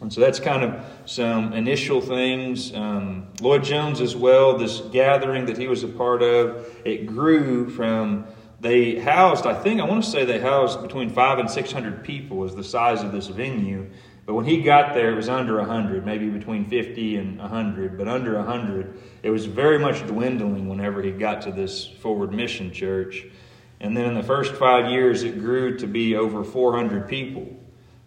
And 0.00 0.12
so 0.12 0.20
that's 0.20 0.38
kind 0.38 0.62
of 0.62 0.84
some 1.06 1.54
initial 1.54 2.02
things. 2.02 2.74
Um, 2.74 3.28
Lloyd 3.40 3.64
Jones, 3.64 4.02
as 4.02 4.14
well, 4.14 4.58
this 4.58 4.80
gathering 4.92 5.46
that 5.46 5.56
he 5.56 5.68
was 5.68 5.82
a 5.82 5.88
part 5.88 6.22
of, 6.22 6.70
it 6.84 7.06
grew 7.06 7.70
from, 7.70 8.26
they 8.66 8.98
housed, 8.98 9.46
I 9.46 9.54
think, 9.54 9.80
I 9.80 9.84
want 9.84 10.02
to 10.04 10.10
say 10.10 10.24
they 10.24 10.40
housed 10.40 10.82
between 10.82 11.10
five 11.10 11.38
and 11.38 11.50
600 11.50 12.02
people, 12.02 12.38
was 12.38 12.54
the 12.56 12.64
size 12.64 13.02
of 13.02 13.12
this 13.12 13.28
venue. 13.28 13.88
But 14.26 14.34
when 14.34 14.44
he 14.44 14.62
got 14.62 14.92
there, 14.92 15.12
it 15.12 15.14
was 15.14 15.28
under 15.28 15.58
100, 15.58 16.04
maybe 16.04 16.28
between 16.28 16.68
50 16.68 17.16
and 17.16 17.38
100, 17.38 17.96
but 17.96 18.08
under 18.08 18.34
100. 18.34 18.98
It 19.22 19.30
was 19.30 19.46
very 19.46 19.78
much 19.78 20.04
dwindling 20.06 20.68
whenever 20.68 21.00
he 21.00 21.12
got 21.12 21.42
to 21.42 21.52
this 21.52 21.86
Forward 21.86 22.32
Mission 22.32 22.72
Church. 22.72 23.24
And 23.78 23.96
then 23.96 24.06
in 24.06 24.14
the 24.14 24.22
first 24.24 24.54
five 24.54 24.90
years, 24.90 25.22
it 25.22 25.38
grew 25.38 25.78
to 25.78 25.86
be 25.86 26.16
over 26.16 26.42
400 26.42 27.08
people. 27.08 27.46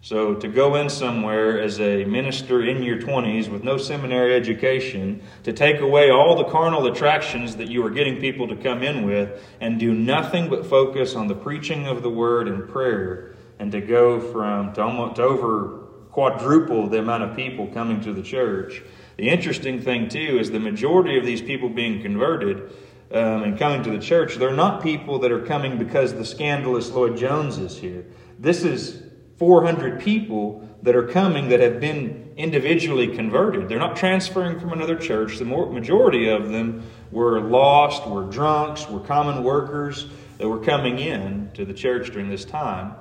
So 0.02 0.34
to 0.34 0.48
go 0.48 0.76
in 0.76 0.88
somewhere 0.88 1.60
as 1.60 1.78
a 1.78 2.04
minister 2.04 2.62
in 2.62 2.82
your 2.82 2.98
20s 2.98 3.48
with 3.48 3.62
no 3.62 3.76
seminary 3.76 4.34
education, 4.34 5.22
to 5.42 5.52
take 5.52 5.80
away 5.80 6.10
all 6.10 6.36
the 6.36 6.44
carnal 6.44 6.86
attractions 6.86 7.56
that 7.56 7.68
you 7.68 7.82
were 7.82 7.90
getting 7.90 8.18
people 8.18 8.48
to 8.48 8.56
come 8.56 8.82
in 8.82 9.04
with, 9.04 9.42
and 9.60 9.78
do 9.78 9.92
nothing 9.92 10.48
but 10.48 10.64
focus 10.64 11.14
on 11.14 11.28
the 11.28 11.34
preaching 11.34 11.86
of 11.86 12.02
the 12.02 12.08
word 12.08 12.48
and 12.48 12.66
prayer, 12.68 13.34
and 13.58 13.70
to 13.72 13.80
go 13.82 14.18
from 14.18 14.72
to 14.72 14.82
almost 14.82 15.16
to 15.16 15.22
over 15.22 15.80
quadruple 16.10 16.88
the 16.88 16.98
amount 16.98 17.22
of 17.22 17.36
people 17.36 17.66
coming 17.68 18.00
to 18.00 18.12
the 18.14 18.22
church. 18.22 18.82
The 19.18 19.28
interesting 19.28 19.82
thing, 19.82 20.08
too, 20.08 20.38
is 20.40 20.50
the 20.50 20.58
majority 20.58 21.18
of 21.18 21.26
these 21.26 21.42
people 21.42 21.68
being 21.68 22.00
converted 22.00 22.72
um, 23.12 23.42
and 23.42 23.58
coming 23.58 23.82
to 23.82 23.90
the 23.90 23.98
church, 23.98 24.36
they're 24.36 24.52
not 24.52 24.82
people 24.82 25.18
that 25.18 25.30
are 25.30 25.44
coming 25.44 25.78
because 25.78 26.14
the 26.14 26.24
scandalous 26.24 26.90
Lloyd 26.90 27.18
Jones 27.18 27.58
is 27.58 27.76
here. 27.76 28.06
This 28.38 28.64
is 28.64 29.02
400 29.40 30.00
people 30.00 30.68
that 30.82 30.94
are 30.94 31.06
coming 31.06 31.48
that 31.48 31.60
have 31.60 31.80
been 31.80 32.30
individually 32.36 33.08
converted. 33.08 33.70
They're 33.70 33.78
not 33.78 33.96
transferring 33.96 34.60
from 34.60 34.74
another 34.74 34.96
church. 34.96 35.38
The 35.38 35.46
majority 35.46 36.28
of 36.28 36.50
them 36.50 36.82
were 37.10 37.40
lost, 37.40 38.06
were 38.06 38.24
drunks, 38.24 38.86
were 38.86 39.00
common 39.00 39.42
workers 39.42 40.08
that 40.36 40.46
were 40.46 40.58
coming 40.58 40.98
in 40.98 41.50
to 41.54 41.64
the 41.64 41.72
church 41.72 42.10
during 42.12 42.28
this 42.28 42.44
time. 42.44 42.94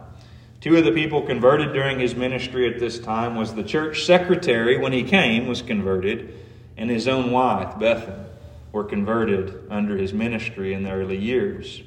Two 0.62 0.78
of 0.78 0.86
the 0.86 0.94
people 0.94 1.24
converted 1.24 1.74
during 1.74 2.00
his 2.00 2.16
ministry 2.16 2.74
at 2.74 2.80
this 2.80 3.00
time 3.00 3.36
was 3.36 3.54
the 3.54 3.64
church 3.64 4.06
secretary 4.06 4.78
when 4.78 4.94
he 4.94 5.04
came 5.04 5.46
was 5.46 5.62
converted, 5.62 6.34
and 6.78 6.90
his 6.90 7.10
own 7.10 7.32
wife, 7.32 7.76
Bethan, 7.76 8.28
were 8.72 8.86
converted 8.86 9.70
under 9.70 9.98
his 9.98 10.14
ministry 10.14 10.74
in 10.74 10.84
the 10.84 10.92
early 10.92 11.18
years. 11.18 11.84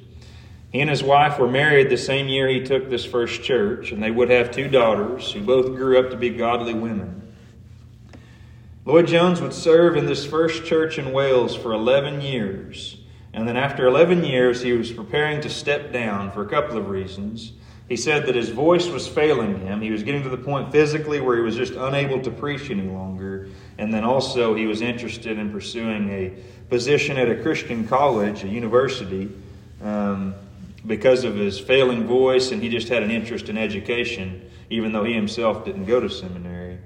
He 0.72 0.80
and 0.80 0.88
his 0.88 1.02
wife 1.02 1.38
were 1.38 1.48
married 1.48 1.90
the 1.90 1.98
same 1.98 2.28
year 2.28 2.48
he 2.48 2.62
took 2.62 2.88
this 2.88 3.04
first 3.04 3.42
church, 3.42 3.92
and 3.92 4.02
they 4.02 4.10
would 4.10 4.30
have 4.30 4.50
two 4.50 4.68
daughters 4.68 5.30
who 5.30 5.42
both 5.42 5.66
grew 5.66 5.98
up 5.98 6.10
to 6.10 6.16
be 6.16 6.30
godly 6.30 6.72
women. 6.72 7.34
Lloyd 8.86 9.06
Jones 9.06 9.42
would 9.42 9.52
serve 9.52 9.96
in 9.96 10.06
this 10.06 10.24
first 10.24 10.64
church 10.64 10.98
in 10.98 11.12
Wales 11.12 11.54
for 11.54 11.72
11 11.72 12.22
years, 12.22 12.96
and 13.34 13.46
then 13.46 13.56
after 13.56 13.86
11 13.86 14.24
years, 14.24 14.62
he 14.62 14.72
was 14.72 14.90
preparing 14.90 15.42
to 15.42 15.50
step 15.50 15.92
down 15.92 16.32
for 16.32 16.42
a 16.42 16.48
couple 16.48 16.78
of 16.78 16.88
reasons. 16.88 17.52
He 17.88 17.96
said 17.96 18.24
that 18.26 18.34
his 18.34 18.48
voice 18.48 18.88
was 18.88 19.06
failing 19.06 19.60
him. 19.60 19.82
He 19.82 19.90
was 19.90 20.02
getting 20.02 20.22
to 20.22 20.30
the 20.30 20.38
point 20.38 20.72
physically 20.72 21.20
where 21.20 21.36
he 21.36 21.42
was 21.42 21.56
just 21.56 21.74
unable 21.74 22.22
to 22.22 22.30
preach 22.30 22.70
any 22.70 22.88
longer. 22.88 23.48
And 23.76 23.92
then 23.92 24.04
also, 24.04 24.54
he 24.54 24.66
was 24.66 24.80
interested 24.80 25.38
in 25.38 25.52
pursuing 25.52 26.08
a 26.08 26.32
position 26.70 27.18
at 27.18 27.28
a 27.28 27.42
Christian 27.42 27.86
college, 27.86 28.44
a 28.44 28.48
university, 28.48 29.30
um, 29.82 30.34
because 30.86 31.24
of 31.24 31.36
his 31.36 31.58
failing 31.58 32.06
voice, 32.06 32.50
and 32.50 32.62
he 32.62 32.68
just 32.68 32.88
had 32.88 33.02
an 33.02 33.10
interest 33.10 33.48
in 33.48 33.56
education, 33.56 34.50
even 34.70 34.92
though 34.92 35.04
he 35.04 35.12
himself 35.12 35.64
didn't 35.64 35.84
go 35.84 36.00
to 36.00 36.10
seminary. 36.10 36.78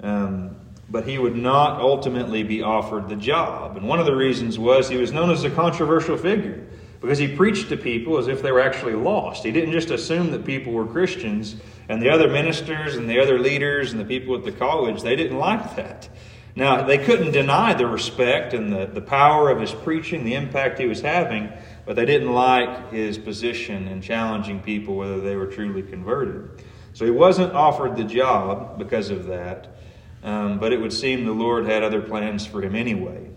Um, 0.00 0.56
but 0.90 1.06
he 1.06 1.18
would 1.18 1.36
not 1.36 1.80
ultimately 1.80 2.42
be 2.42 2.62
offered 2.62 3.08
the 3.08 3.16
job. 3.16 3.76
And 3.76 3.86
one 3.86 4.00
of 4.00 4.06
the 4.06 4.16
reasons 4.16 4.58
was 4.58 4.88
he 4.88 4.96
was 4.96 5.12
known 5.12 5.30
as 5.30 5.44
a 5.44 5.50
controversial 5.50 6.16
figure 6.16 6.66
because 7.00 7.18
he 7.18 7.28
preached 7.28 7.68
to 7.68 7.76
people 7.76 8.18
as 8.18 8.26
if 8.26 8.42
they 8.42 8.50
were 8.50 8.60
actually 8.60 8.94
lost. 8.94 9.44
He 9.44 9.52
didn't 9.52 9.72
just 9.72 9.90
assume 9.90 10.30
that 10.32 10.44
people 10.44 10.72
were 10.72 10.86
Christians, 10.86 11.56
and 11.88 12.02
the 12.02 12.10
other 12.10 12.28
ministers 12.28 12.96
and 12.96 13.08
the 13.08 13.20
other 13.20 13.38
leaders 13.38 13.92
and 13.92 14.00
the 14.00 14.04
people 14.04 14.34
at 14.34 14.44
the 14.44 14.52
college, 14.52 15.02
they 15.02 15.14
didn't 15.14 15.38
like 15.38 15.76
that. 15.76 16.08
Now, 16.56 16.82
they 16.82 16.98
couldn't 16.98 17.30
deny 17.30 17.74
the 17.74 17.86
respect 17.86 18.52
and 18.52 18.72
the, 18.72 18.86
the 18.86 19.00
power 19.00 19.48
of 19.48 19.60
his 19.60 19.70
preaching, 19.70 20.24
the 20.24 20.34
impact 20.34 20.80
he 20.80 20.86
was 20.86 21.00
having, 21.00 21.52
but 21.88 21.96
they 21.96 22.04
didn't 22.04 22.34
like 22.34 22.92
his 22.92 23.16
position 23.16 23.88
in 23.88 24.02
challenging 24.02 24.60
people 24.60 24.94
whether 24.94 25.22
they 25.22 25.36
were 25.36 25.46
truly 25.46 25.82
converted. 25.82 26.62
So 26.92 27.06
he 27.06 27.10
wasn't 27.10 27.54
offered 27.54 27.96
the 27.96 28.04
job 28.04 28.78
because 28.78 29.08
of 29.08 29.24
that, 29.28 29.78
um, 30.22 30.58
but 30.58 30.74
it 30.74 30.82
would 30.82 30.92
seem 30.92 31.24
the 31.24 31.32
Lord 31.32 31.64
had 31.64 31.82
other 31.82 32.02
plans 32.02 32.44
for 32.44 32.60
him 32.60 32.74
anyway. 32.74 33.30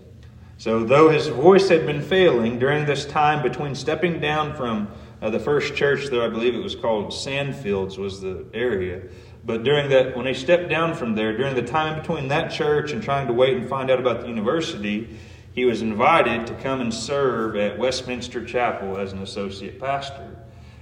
So, 0.58 0.84
though 0.84 1.08
his 1.08 1.28
voice 1.28 1.70
had 1.70 1.86
been 1.86 2.02
failing 2.02 2.58
during 2.58 2.84
this 2.84 3.06
time 3.06 3.42
between 3.42 3.74
stepping 3.74 4.20
down 4.20 4.54
from 4.54 4.88
uh, 5.22 5.30
the 5.30 5.40
first 5.40 5.74
church 5.74 6.08
there, 6.10 6.22
I 6.22 6.28
believe 6.28 6.54
it 6.54 6.62
was 6.62 6.76
called 6.76 7.06
Sandfields, 7.10 7.96
was 7.96 8.20
the 8.20 8.44
area. 8.52 9.00
But 9.46 9.64
during 9.64 9.88
that, 9.88 10.14
when 10.14 10.26
he 10.26 10.34
stepped 10.34 10.68
down 10.68 10.94
from 10.94 11.14
there, 11.14 11.34
during 11.36 11.54
the 11.54 11.62
time 11.62 11.98
between 11.98 12.28
that 12.28 12.52
church 12.52 12.92
and 12.92 13.02
trying 13.02 13.28
to 13.28 13.32
wait 13.32 13.56
and 13.56 13.66
find 13.66 13.90
out 13.90 13.98
about 13.98 14.20
the 14.20 14.28
university, 14.28 15.18
he 15.54 15.64
was 15.64 15.82
invited 15.82 16.46
to 16.46 16.54
come 16.54 16.80
and 16.80 16.92
serve 16.92 17.56
at 17.56 17.78
Westminster 17.78 18.44
Chapel 18.44 18.96
as 18.96 19.12
an 19.12 19.22
associate 19.22 19.78
pastor. 19.78 20.36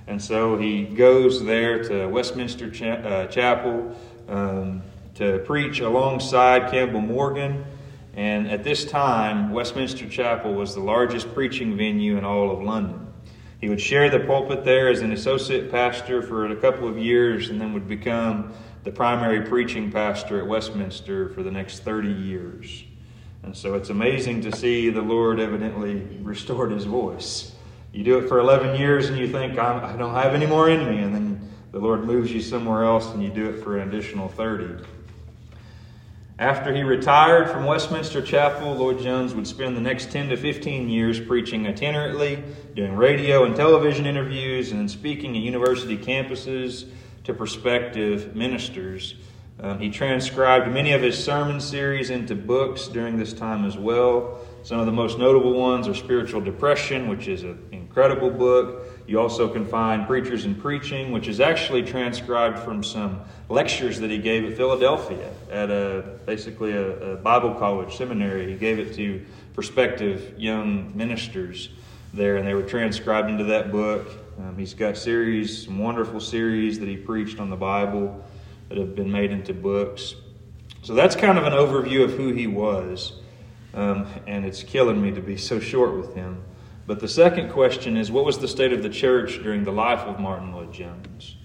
And 0.06 0.20
so 0.20 0.56
he 0.56 0.84
goes 0.84 1.44
there 1.44 1.82
to 1.84 2.06
Westminster 2.06 2.66
uh, 2.66 3.26
Chapel 3.26 3.96
um, 4.28 4.82
to 5.14 5.40
preach 5.40 5.80
alongside 5.80 6.70
Campbell 6.70 7.00
Morgan. 7.00 7.64
And 8.14 8.48
at 8.48 8.64
this 8.64 8.84
time, 8.84 9.50
Westminster 9.50 10.08
Chapel 10.08 10.54
was 10.54 10.74
the 10.74 10.80
largest 10.80 11.32
preaching 11.34 11.76
venue 11.76 12.16
in 12.16 12.24
all 12.24 12.50
of 12.50 12.62
London. 12.62 13.08
He 13.60 13.68
would 13.68 13.80
share 13.80 14.08
the 14.08 14.20
pulpit 14.20 14.64
there 14.64 14.88
as 14.88 15.00
an 15.00 15.12
associate 15.12 15.70
pastor 15.70 16.22
for 16.22 16.46
a 16.46 16.56
couple 16.56 16.88
of 16.88 16.96
years 16.96 17.50
and 17.50 17.60
then 17.60 17.72
would 17.74 17.88
become 17.88 18.52
the 18.84 18.90
primary 18.90 19.42
preaching 19.42 19.92
pastor 19.92 20.38
at 20.38 20.46
Westminster 20.46 21.28
for 21.28 21.42
the 21.42 21.50
next 21.50 21.80
30 21.80 22.08
years. 22.08 22.84
And 23.42 23.56
so 23.56 23.74
it's 23.74 23.90
amazing 23.90 24.42
to 24.42 24.52
see 24.54 24.90
the 24.90 25.02
Lord 25.02 25.40
evidently 25.40 26.00
restored 26.22 26.72
his 26.72 26.84
voice. 26.84 27.52
You 27.92 28.04
do 28.04 28.18
it 28.18 28.28
for 28.28 28.38
11 28.38 28.78
years 28.78 29.08
and 29.08 29.18
you 29.18 29.28
think, 29.28 29.58
I 29.58 29.96
don't 29.96 30.14
have 30.14 30.34
any 30.34 30.46
more 30.46 30.68
in 30.68 30.88
me. 30.88 31.02
And 31.02 31.14
then 31.14 31.50
the 31.72 31.78
Lord 31.78 32.04
moves 32.04 32.32
you 32.32 32.40
somewhere 32.40 32.84
else 32.84 33.06
and 33.12 33.22
you 33.22 33.30
do 33.30 33.48
it 33.48 33.62
for 33.62 33.78
an 33.78 33.88
additional 33.88 34.28
30. 34.28 34.84
After 36.38 36.74
he 36.74 36.82
retired 36.82 37.50
from 37.50 37.66
Westminster 37.66 38.22
Chapel, 38.22 38.74
Lloyd 38.74 39.00
Jones 39.00 39.34
would 39.34 39.46
spend 39.46 39.76
the 39.76 39.80
next 39.80 40.10
10 40.10 40.30
to 40.30 40.38
15 40.38 40.88
years 40.88 41.20
preaching 41.20 41.64
itinerantly, 41.64 42.42
doing 42.74 42.96
radio 42.96 43.44
and 43.44 43.54
television 43.54 44.06
interviews, 44.06 44.72
and 44.72 44.90
speaking 44.90 45.36
at 45.36 45.42
university 45.42 45.98
campuses 45.98 46.88
to 47.24 47.34
prospective 47.34 48.34
ministers. 48.34 49.16
Um, 49.62 49.78
he 49.78 49.90
transcribed 49.90 50.72
many 50.72 50.92
of 50.92 51.02
his 51.02 51.22
sermon 51.22 51.60
series 51.60 52.08
into 52.08 52.34
books 52.34 52.88
during 52.88 53.18
this 53.18 53.34
time 53.34 53.66
as 53.66 53.76
well. 53.76 54.40
Some 54.62 54.80
of 54.80 54.86
the 54.86 54.92
most 54.92 55.18
notable 55.18 55.52
ones 55.52 55.86
are 55.86 55.94
Spiritual 55.94 56.40
Depression, 56.40 57.08
which 57.08 57.28
is 57.28 57.42
an 57.42 57.58
incredible 57.70 58.30
book. 58.30 58.86
You 59.06 59.20
also 59.20 59.52
can 59.52 59.66
find 59.66 60.06
Preachers 60.06 60.46
and 60.46 60.58
Preaching, 60.58 61.12
which 61.12 61.28
is 61.28 61.40
actually 61.40 61.82
transcribed 61.82 62.58
from 62.60 62.82
some 62.82 63.20
lectures 63.50 64.00
that 64.00 64.10
he 64.10 64.16
gave 64.16 64.50
at 64.50 64.56
Philadelphia 64.56 65.30
at 65.50 65.70
a 65.70 66.18
basically 66.24 66.72
a, 66.72 67.12
a 67.12 67.16
Bible 67.16 67.54
college 67.54 67.96
seminary. 67.96 68.50
He 68.50 68.56
gave 68.56 68.78
it 68.78 68.94
to 68.94 69.24
prospective 69.52 70.38
young 70.38 70.96
ministers 70.96 71.68
there, 72.14 72.38
and 72.38 72.46
they 72.46 72.54
were 72.54 72.62
transcribed 72.62 73.28
into 73.28 73.44
that 73.44 73.70
book. 73.70 74.08
Um, 74.38 74.56
he's 74.56 74.72
got 74.72 74.96
series, 74.96 75.66
some 75.66 75.78
wonderful 75.78 76.20
series 76.20 76.78
that 76.78 76.88
he 76.88 76.96
preached 76.96 77.40
on 77.40 77.50
the 77.50 77.56
Bible 77.56 78.24
that 78.70 78.78
have 78.78 78.94
been 78.94 79.10
made 79.10 79.32
into 79.32 79.52
books. 79.52 80.14
So 80.82 80.94
that's 80.94 81.14
kind 81.14 81.36
of 81.36 81.44
an 81.44 81.52
overview 81.52 82.04
of 82.04 82.12
who 82.12 82.32
he 82.32 82.46
was. 82.46 83.12
Um, 83.74 84.06
and 84.26 84.46
it's 84.46 84.62
killing 84.62 85.02
me 85.02 85.10
to 85.10 85.20
be 85.20 85.36
so 85.36 85.60
short 85.60 85.96
with 85.96 86.14
him. 86.14 86.42
But 86.86 87.00
the 87.00 87.08
second 87.08 87.50
question 87.50 87.96
is 87.96 88.10
what 88.10 88.24
was 88.24 88.38
the 88.38 88.48
state 88.48 88.72
of 88.72 88.82
the 88.82 88.88
church 88.88 89.42
during 89.42 89.64
the 89.64 89.72
life 89.72 90.00
of 90.00 90.18
Martyn 90.18 90.52
Lloyd 90.52 90.72
Jones? 90.72 91.36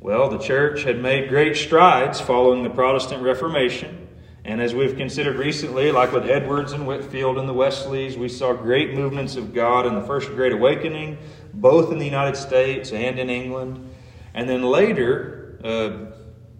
Well, 0.00 0.28
the 0.28 0.38
church 0.38 0.82
had 0.82 1.00
made 1.00 1.28
great 1.28 1.56
strides 1.56 2.20
following 2.20 2.64
the 2.64 2.70
Protestant 2.70 3.22
Reformation. 3.22 4.08
And 4.44 4.60
as 4.60 4.74
we've 4.74 4.96
considered 4.96 5.36
recently, 5.36 5.92
like 5.92 6.10
with 6.10 6.28
Edwards 6.28 6.72
and 6.72 6.86
Whitefield 6.86 7.38
and 7.38 7.48
the 7.48 7.52
Wesleys, 7.52 8.16
we 8.16 8.28
saw 8.28 8.52
great 8.52 8.94
movements 8.94 9.36
of 9.36 9.54
God 9.54 9.86
in 9.86 9.94
the 9.94 10.02
First 10.02 10.30
Great 10.30 10.52
Awakening, 10.52 11.18
both 11.54 11.92
in 11.92 11.98
the 11.98 12.04
United 12.04 12.36
States 12.36 12.90
and 12.90 13.20
in 13.20 13.30
England. 13.30 13.88
And 14.34 14.48
then 14.48 14.64
later, 14.64 15.58
uh, 15.62 16.11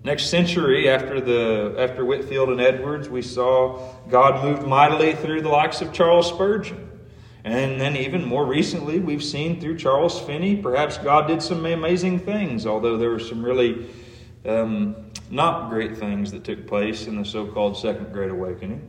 next 0.04 0.26
century 0.26 0.88
after 0.88 1.20
the 1.20 1.74
after 1.78 2.04
Whitefield 2.04 2.50
and 2.50 2.60
Edwards, 2.60 3.08
we 3.08 3.22
saw 3.22 3.94
God 4.08 4.44
moved 4.44 4.66
mightily 4.66 5.14
through 5.14 5.42
the 5.42 5.48
likes 5.48 5.80
of 5.80 5.92
Charles 5.92 6.28
Spurgeon. 6.28 6.88
And 7.44 7.80
then, 7.80 7.96
even 7.96 8.24
more 8.24 8.46
recently, 8.46 9.00
we've 9.00 9.24
seen 9.24 9.60
through 9.60 9.76
Charles 9.76 10.20
Finney, 10.20 10.54
perhaps 10.56 10.96
God 10.98 11.26
did 11.26 11.42
some 11.42 11.66
amazing 11.66 12.20
things, 12.20 12.66
although 12.66 12.96
there 12.96 13.10
were 13.10 13.18
some 13.18 13.44
really 13.44 13.88
um, 14.46 14.94
not 15.28 15.68
great 15.68 15.96
things 15.96 16.30
that 16.30 16.44
took 16.44 16.68
place 16.68 17.08
in 17.08 17.16
the 17.16 17.24
so 17.24 17.46
called 17.46 17.76
Second 17.76 18.12
Great 18.12 18.30
Awakening. 18.30 18.88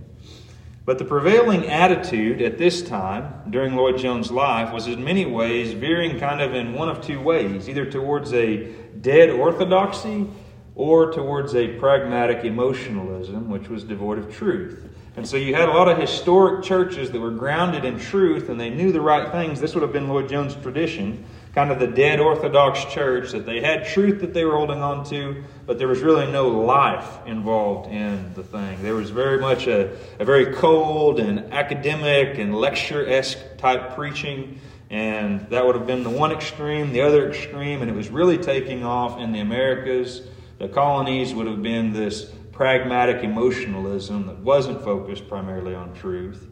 But 0.86 0.98
the 0.98 1.06
prevailing 1.06 1.68
attitude 1.68 2.42
at 2.42 2.58
this 2.58 2.82
time 2.82 3.34
during 3.50 3.76
Lloyd 3.76 3.98
Jones' 3.98 4.30
life 4.30 4.74
was 4.74 4.86
in 4.88 5.04
many 5.04 5.26
ways 5.26 5.72
veering 5.72 6.20
kind 6.20 6.42
of 6.42 6.54
in 6.54 6.74
one 6.74 6.90
of 6.90 7.02
two 7.02 7.22
ways 7.22 7.70
either 7.70 7.90
towards 7.90 8.34
a 8.34 8.66
dead 9.02 9.30
orthodoxy 9.30 10.28
or 10.76 11.12
towards 11.12 11.56
a 11.56 11.68
pragmatic 11.80 12.44
emotionalism, 12.46 13.50
which 13.50 13.70
was 13.70 13.84
devoid 13.84 14.18
of 14.18 14.34
truth. 14.34 14.90
And 15.16 15.28
so 15.28 15.38
you 15.38 15.54
had 15.54 15.70
a 15.70 15.72
lot 15.72 15.88
of 15.88 16.00
historic 16.00 16.64
churches 16.64 17.12
that 17.12 17.20
were 17.20 17.32
grounded 17.32 17.86
in 17.86 18.00
truth 18.00 18.50
and 18.50 18.60
they 18.60 18.72
knew 18.72 18.92
the 18.92 19.02
right 19.02 19.32
things. 19.32 19.62
This 19.62 19.76
would 19.76 19.84
have 19.84 19.94
been 19.94 20.10
Lloyd 20.10 20.28
Jones' 20.28 20.56
tradition, 20.56 21.24
kind 21.54 21.72
of 21.72 21.80
the 21.80 21.86
dead 21.86 22.20
Orthodox 22.20 22.84
church, 22.86 23.32
that 23.32 23.46
they 23.46 23.62
had 23.62 23.86
truth 23.86 24.22
that 24.22 24.34
they 24.34 24.44
were 24.44 24.58
holding 24.58 24.82
on 24.82 25.06
to, 25.06 25.44
but 25.68 25.78
there 25.78 25.88
was 25.88 26.00
really 26.00 26.32
no 26.32 26.48
life 26.48 27.20
involved 27.28 27.92
in 27.92 28.34
the 28.34 28.42
thing. 28.42 28.82
There 28.82 28.96
was 28.96 29.12
very 29.12 29.40
much 29.40 29.68
a, 29.68 29.96
a 30.18 30.26
very 30.26 30.52
cold 30.56 31.20
and 31.20 31.54
academic 31.54 32.40
and 32.40 32.56
lecture 32.56 33.08
esque 33.08 33.38
type 33.60 33.94
preaching. 33.94 34.60
And 34.90 35.42
that 35.50 35.64
would 35.64 35.76
have 35.76 35.88
been 35.88 36.04
the 36.04 36.10
one 36.10 36.32
extreme, 36.32 36.92
the 36.92 37.02
other 37.02 37.30
extreme, 37.30 37.82
and 37.82 37.90
it 37.90 37.96
was 37.96 38.10
really 38.10 38.38
taking 38.40 38.84
off 38.84 39.20
in 39.20 39.32
the 39.32 39.40
Americas. 39.40 40.24
The 40.64 40.70
colonies 40.70 41.34
would 41.34 41.46
have 41.48 41.62
been 41.62 41.92
this 41.92 42.32
pragmatic 42.54 43.22
emotionalism 43.22 44.28
that 44.28 44.38
wasn't 44.38 44.82
focused 44.82 45.28
primarily 45.28 45.76
on 45.76 45.94
truth. 45.94 46.48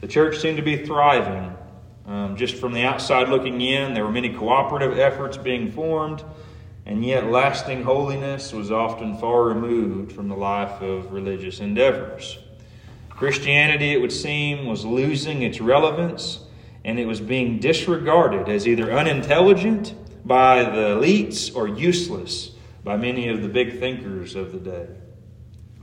The 0.00 0.08
church 0.08 0.38
seemed 0.38 0.56
to 0.56 0.62
be 0.62 0.86
thriving. 0.86 1.54
Um, 2.06 2.38
just 2.38 2.54
from 2.54 2.72
the 2.72 2.84
outside 2.84 3.28
looking 3.28 3.60
in, 3.60 3.92
there 3.92 4.02
were 4.02 4.10
many 4.10 4.32
cooperative 4.32 4.98
efforts 4.98 5.36
being 5.36 5.70
formed, 5.70 6.24
and 6.86 7.04
yet 7.04 7.26
lasting 7.26 7.82
holiness 7.82 8.50
was 8.54 8.72
often 8.72 9.18
far 9.18 9.42
removed 9.42 10.12
from 10.12 10.28
the 10.28 10.36
life 10.36 10.80
of 10.80 11.12
religious 11.12 11.60
endeavors. 11.60 12.38
Christianity, 13.10 13.92
it 13.92 14.00
would 14.00 14.10
seem, 14.10 14.64
was 14.64 14.86
losing 14.86 15.42
its 15.42 15.60
relevance, 15.60 16.40
and 16.82 16.98
it 16.98 17.04
was 17.04 17.20
being 17.20 17.58
disregarded 17.58 18.48
as 18.48 18.66
either 18.66 18.90
unintelligent 18.90 19.94
by 20.26 20.62
the 20.64 20.96
elites 20.96 21.54
or 21.54 21.68
useless 21.68 22.53
by 22.84 22.96
many 22.96 23.28
of 23.28 23.42
the 23.42 23.48
big 23.48 23.80
thinkers 23.80 24.36
of 24.36 24.52
the 24.52 24.58
day. 24.58 24.86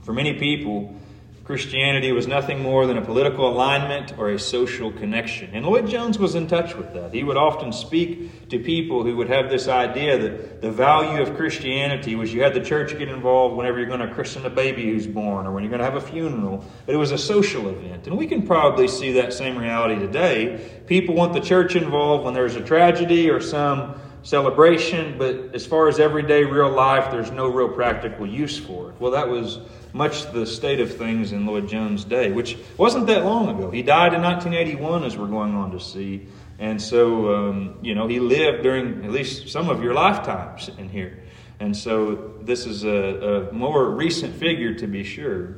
For 0.04 0.12
many 0.12 0.38
people, 0.38 0.96
Christianity 1.44 2.12
was 2.12 2.28
nothing 2.28 2.62
more 2.62 2.86
than 2.86 2.96
a 2.96 3.02
political 3.02 3.48
alignment 3.48 4.16
or 4.16 4.30
a 4.30 4.38
social 4.38 4.92
connection. 4.92 5.50
And 5.54 5.66
Lloyd 5.66 5.88
Jones 5.88 6.16
was 6.16 6.36
in 6.36 6.46
touch 6.46 6.76
with 6.76 6.94
that. 6.94 7.12
He 7.12 7.24
would 7.24 7.36
often 7.36 7.72
speak 7.72 8.48
to 8.50 8.60
people 8.60 9.02
who 9.02 9.16
would 9.16 9.28
have 9.28 9.50
this 9.50 9.66
idea 9.66 10.16
that 10.18 10.62
the 10.62 10.70
value 10.70 11.20
of 11.20 11.36
Christianity 11.36 12.14
was 12.14 12.32
you 12.32 12.42
had 12.42 12.54
the 12.54 12.60
church 12.60 12.96
get 12.96 13.08
involved 13.08 13.56
whenever 13.56 13.78
you're 13.78 13.88
going 13.88 14.06
to 14.06 14.14
christen 14.14 14.46
a 14.46 14.50
baby 14.50 14.84
who's 14.84 15.08
born 15.08 15.44
or 15.44 15.52
when 15.52 15.64
you're 15.64 15.70
going 15.70 15.80
to 15.80 15.84
have 15.84 15.96
a 15.96 16.00
funeral, 16.00 16.64
but 16.86 16.94
it 16.94 16.98
was 16.98 17.10
a 17.10 17.18
social 17.18 17.68
event. 17.68 18.06
And 18.06 18.16
we 18.16 18.28
can 18.28 18.46
probably 18.46 18.86
see 18.86 19.12
that 19.14 19.32
same 19.32 19.58
reality 19.58 19.98
today. 19.98 20.70
People 20.86 21.16
want 21.16 21.32
the 21.32 21.40
church 21.40 21.74
involved 21.74 22.24
when 22.24 22.34
there's 22.34 22.54
a 22.54 22.62
tragedy 22.62 23.28
or 23.28 23.40
some 23.40 24.00
celebration, 24.22 25.16
but 25.18 25.54
as 25.54 25.66
far 25.66 25.88
as 25.88 25.98
everyday 25.98 26.44
real 26.44 26.70
life, 26.70 27.10
there's 27.10 27.30
no 27.30 27.48
real 27.48 27.68
practical 27.68 28.26
use 28.26 28.58
for 28.58 28.90
it. 28.90 29.00
Well, 29.00 29.12
that 29.12 29.28
was 29.28 29.58
much 29.92 30.32
the 30.32 30.46
state 30.46 30.80
of 30.80 30.96
things 30.96 31.32
in 31.32 31.44
Lloyd 31.44 31.68
Jones' 31.68 32.04
day, 32.04 32.30
which 32.32 32.56
wasn't 32.76 33.06
that 33.08 33.24
long 33.24 33.48
ago. 33.48 33.70
He 33.70 33.82
died 33.82 34.14
in 34.14 34.22
1981, 34.22 35.04
as 35.04 35.16
we're 35.16 35.26
going 35.26 35.54
on 35.54 35.72
to 35.72 35.80
see. 35.80 36.28
And 36.58 36.80
so, 36.80 37.34
um, 37.34 37.78
you 37.82 37.94
know, 37.94 38.06
he 38.06 38.20
lived 38.20 38.62
during 38.62 39.04
at 39.04 39.10
least 39.10 39.48
some 39.48 39.68
of 39.68 39.82
your 39.82 39.94
lifetimes 39.94 40.70
in 40.78 40.88
here. 40.88 41.22
And 41.60 41.76
so, 41.76 42.34
this 42.40 42.66
is 42.66 42.84
a, 42.84 43.48
a 43.50 43.52
more 43.52 43.90
recent 43.90 44.34
figure 44.34 44.74
to 44.74 44.86
be 44.86 45.04
sure. 45.04 45.56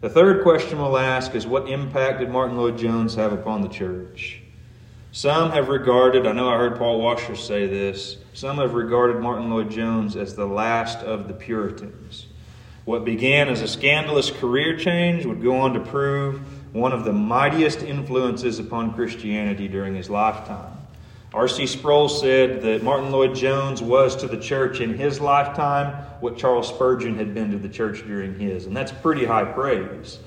The 0.00 0.08
third 0.08 0.42
question 0.42 0.78
we'll 0.78 0.96
ask 0.96 1.34
is 1.34 1.46
what 1.46 1.68
impact 1.68 2.20
did 2.20 2.30
Martyn 2.30 2.56
Lloyd 2.56 2.78
Jones 2.78 3.14
have 3.16 3.32
upon 3.32 3.60
the 3.60 3.68
church? 3.68 4.39
Some 5.12 5.50
have 5.50 5.68
regarded, 5.68 6.24
I 6.24 6.32
know 6.32 6.48
I 6.48 6.56
heard 6.56 6.78
Paul 6.78 7.00
Washer 7.00 7.34
say 7.34 7.66
this, 7.66 8.18
some 8.32 8.58
have 8.58 8.74
regarded 8.74 9.20
Martyn 9.20 9.50
Lloyd 9.50 9.68
Jones 9.68 10.14
as 10.14 10.36
the 10.36 10.46
last 10.46 10.98
of 10.98 11.26
the 11.26 11.34
Puritans. 11.34 12.26
What 12.84 13.04
began 13.04 13.48
as 13.48 13.60
a 13.60 13.66
scandalous 13.66 14.30
career 14.30 14.78
change 14.78 15.26
would 15.26 15.42
go 15.42 15.56
on 15.56 15.74
to 15.74 15.80
prove 15.80 16.40
one 16.72 16.92
of 16.92 17.04
the 17.04 17.12
mightiest 17.12 17.82
influences 17.82 18.60
upon 18.60 18.94
Christianity 18.94 19.66
during 19.66 19.96
his 19.96 20.08
lifetime. 20.08 20.76
R.C. 21.34 21.66
Sproul 21.66 22.08
said 22.08 22.62
that 22.62 22.84
Martyn 22.84 23.10
Lloyd 23.10 23.34
Jones 23.34 23.82
was 23.82 24.14
to 24.16 24.28
the 24.28 24.38
church 24.38 24.80
in 24.80 24.94
his 24.94 25.20
lifetime 25.20 25.92
what 26.20 26.38
Charles 26.38 26.68
Spurgeon 26.68 27.16
had 27.16 27.34
been 27.34 27.50
to 27.50 27.58
the 27.58 27.68
church 27.68 28.04
during 28.06 28.38
his, 28.38 28.66
and 28.66 28.76
that's 28.76 28.92
pretty 28.92 29.24
high 29.24 29.44
praise. 29.44 30.20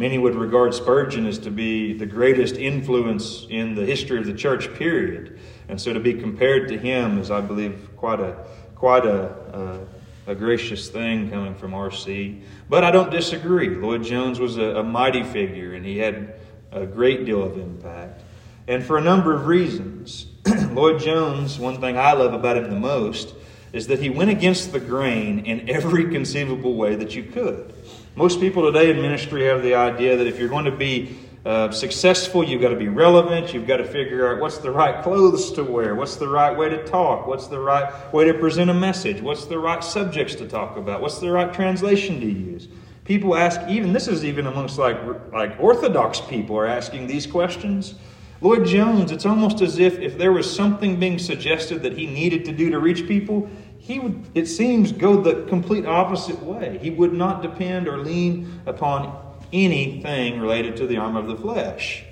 Many 0.00 0.16
would 0.16 0.34
regard 0.34 0.72
Spurgeon 0.72 1.26
as 1.26 1.38
to 1.40 1.50
be 1.50 1.92
the 1.92 2.06
greatest 2.06 2.56
influence 2.56 3.46
in 3.50 3.74
the 3.74 3.84
history 3.84 4.18
of 4.18 4.24
the 4.24 4.32
church, 4.32 4.72
period. 4.72 5.38
And 5.68 5.78
so 5.78 5.92
to 5.92 6.00
be 6.00 6.14
compared 6.14 6.68
to 6.68 6.78
him 6.78 7.18
is, 7.18 7.30
I 7.30 7.42
believe, 7.42 7.90
quite 7.98 8.18
a 8.18 8.46
quite 8.74 9.04
a, 9.04 9.86
a 10.26 10.30
a 10.30 10.34
gracious 10.34 10.88
thing 10.88 11.28
coming 11.28 11.54
from 11.54 11.72
RC. 11.72 12.40
But 12.70 12.82
I 12.82 12.90
don't 12.90 13.10
disagree. 13.10 13.68
Lloyd 13.68 14.02
Jones 14.02 14.40
was 14.40 14.56
a, 14.56 14.76
a 14.76 14.82
mighty 14.82 15.22
figure 15.22 15.74
and 15.74 15.84
he 15.84 15.98
had 15.98 16.32
a 16.72 16.86
great 16.86 17.26
deal 17.26 17.42
of 17.42 17.58
impact. 17.58 18.22
And 18.68 18.82
for 18.82 18.96
a 18.96 19.02
number 19.02 19.34
of 19.34 19.48
reasons. 19.48 20.28
Lloyd 20.70 21.02
Jones, 21.02 21.58
one 21.58 21.78
thing 21.78 21.98
I 21.98 22.12
love 22.12 22.32
about 22.32 22.56
him 22.56 22.70
the 22.70 22.80
most, 22.80 23.34
is 23.74 23.88
that 23.88 23.98
he 23.98 24.08
went 24.08 24.30
against 24.30 24.72
the 24.72 24.80
grain 24.80 25.40
in 25.40 25.68
every 25.68 26.10
conceivable 26.10 26.74
way 26.74 26.96
that 26.96 27.14
you 27.14 27.22
could. 27.22 27.74
Most 28.16 28.40
people 28.40 28.70
today 28.70 28.90
in 28.90 29.00
ministry 29.00 29.44
have 29.44 29.62
the 29.62 29.74
idea 29.74 30.16
that 30.16 30.26
if 30.26 30.38
you're 30.38 30.48
going 30.48 30.64
to 30.64 30.76
be 30.76 31.16
uh, 31.46 31.70
successful, 31.70 32.42
you've 32.42 32.60
got 32.60 32.70
to 32.70 32.76
be 32.76 32.88
relevant. 32.88 33.54
You've 33.54 33.68
got 33.68 33.76
to 33.76 33.84
figure 33.84 34.28
out 34.28 34.40
what's 34.40 34.58
the 34.58 34.70
right 34.70 35.02
clothes 35.02 35.52
to 35.52 35.62
wear, 35.62 35.94
what's 35.94 36.16
the 36.16 36.28
right 36.28 36.54
way 36.56 36.68
to 36.68 36.84
talk, 36.84 37.28
what's 37.28 37.46
the 37.46 37.60
right 37.60 38.12
way 38.12 38.24
to 38.24 38.34
present 38.34 38.68
a 38.68 38.74
message, 38.74 39.22
what's 39.22 39.46
the 39.46 39.58
right 39.58 39.82
subjects 39.82 40.34
to 40.34 40.48
talk 40.48 40.76
about, 40.76 41.00
what's 41.00 41.18
the 41.18 41.30
right 41.30 41.54
translation 41.54 42.20
to 42.20 42.26
use. 42.26 42.68
People 43.04 43.36
ask, 43.36 43.60
even 43.68 43.92
this 43.92 44.08
is 44.08 44.24
even 44.24 44.48
amongst 44.48 44.76
like 44.76 44.98
like 45.32 45.56
Orthodox 45.60 46.20
people 46.20 46.58
are 46.58 46.66
asking 46.66 47.06
these 47.06 47.28
questions. 47.28 47.94
Lloyd 48.40 48.66
Jones, 48.66 49.12
it's 49.12 49.24
almost 49.24 49.60
as 49.60 49.78
if 49.78 50.00
if 50.00 50.18
there 50.18 50.32
was 50.32 50.52
something 50.52 50.98
being 50.98 51.18
suggested 51.18 51.82
that 51.84 51.96
he 51.96 52.06
needed 52.06 52.44
to 52.46 52.52
do 52.52 52.70
to 52.70 52.80
reach 52.80 53.06
people, 53.06 53.48
he 53.80 53.98
would, 53.98 54.24
it 54.34 54.46
seems, 54.46 54.92
go 54.92 55.20
the 55.20 55.46
complete 55.46 55.86
opposite 55.86 56.40
way. 56.42 56.78
He 56.80 56.90
would 56.90 57.14
not 57.14 57.40
depend 57.40 57.88
or 57.88 57.98
lean 57.98 58.60
upon 58.66 59.18
anything 59.52 60.38
related 60.38 60.76
to 60.76 60.86
the 60.86 60.98
arm 60.98 61.16
of 61.16 61.26
the 61.26 61.36
flesh. 61.36 62.04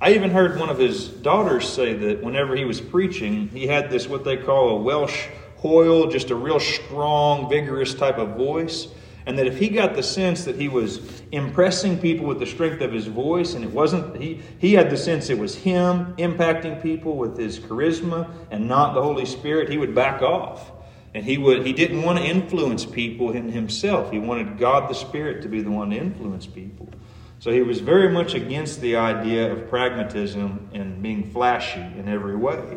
I 0.00 0.12
even 0.12 0.30
heard 0.30 0.58
one 0.58 0.68
of 0.68 0.78
his 0.78 1.08
daughters 1.08 1.68
say 1.68 1.94
that 1.94 2.22
whenever 2.22 2.54
he 2.54 2.64
was 2.64 2.80
preaching, 2.80 3.48
he 3.48 3.66
had 3.66 3.90
this 3.90 4.08
what 4.08 4.24
they 4.24 4.36
call 4.36 4.70
a 4.70 4.76
Welsh 4.76 5.26
hwyl, 5.58 6.10
just 6.10 6.30
a 6.30 6.34
real 6.36 6.60
strong, 6.60 7.48
vigorous 7.48 7.92
type 7.92 8.18
of 8.18 8.36
voice. 8.36 8.88
And 9.26 9.36
that 9.38 9.48
if 9.48 9.58
he 9.58 9.68
got 9.68 9.96
the 9.96 10.04
sense 10.04 10.44
that 10.44 10.54
he 10.54 10.68
was 10.68 11.22
impressing 11.32 11.98
people 11.98 12.26
with 12.26 12.38
the 12.38 12.46
strength 12.46 12.80
of 12.82 12.92
his 12.92 13.08
voice, 13.08 13.54
and 13.54 13.64
it 13.64 13.70
wasn't, 13.72 14.16
he, 14.22 14.40
he 14.58 14.74
had 14.74 14.90
the 14.90 14.96
sense 14.96 15.28
it 15.28 15.38
was 15.38 15.56
him 15.56 16.14
impacting 16.16 16.80
people 16.80 17.16
with 17.16 17.36
his 17.36 17.58
charisma 17.58 18.30
and 18.52 18.68
not 18.68 18.94
the 18.94 19.02
Holy 19.02 19.26
Spirit, 19.26 19.68
he 19.68 19.78
would 19.78 19.94
back 19.94 20.22
off. 20.22 20.70
And 21.16 21.24
he 21.24 21.38
would 21.38 21.64
he 21.64 21.72
didn't 21.72 22.02
want 22.02 22.18
to 22.18 22.24
influence 22.26 22.84
people 22.84 23.30
in 23.30 23.48
himself. 23.48 24.12
He 24.12 24.18
wanted 24.18 24.58
God 24.58 24.90
the 24.90 24.94
Spirit 24.94 25.40
to 25.44 25.48
be 25.48 25.62
the 25.62 25.70
one 25.70 25.88
to 25.88 25.96
influence 25.96 26.46
people. 26.46 26.90
So 27.38 27.50
he 27.50 27.62
was 27.62 27.80
very 27.80 28.10
much 28.10 28.34
against 28.34 28.82
the 28.82 28.96
idea 28.96 29.50
of 29.50 29.70
pragmatism 29.70 30.68
and 30.74 31.02
being 31.02 31.30
flashy 31.30 31.80
in 31.80 32.06
every 32.06 32.36
way. 32.36 32.76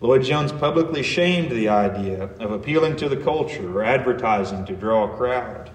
Lloyd 0.00 0.22
Jones 0.22 0.52
publicly 0.52 1.02
shamed 1.02 1.50
the 1.50 1.68
idea 1.68 2.30
of 2.38 2.52
appealing 2.52 2.94
to 2.98 3.08
the 3.08 3.16
culture 3.16 3.76
or 3.76 3.82
advertising 3.82 4.64
to 4.66 4.76
draw 4.76 5.12
a 5.12 5.16
crowd. 5.16 5.72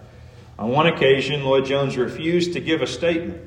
On 0.58 0.70
one 0.70 0.88
occasion, 0.88 1.44
Lloyd 1.44 1.66
Jones 1.66 1.98
refused 1.98 2.54
to 2.54 2.62
give 2.62 2.82
a 2.82 2.88
statement. 2.88 3.42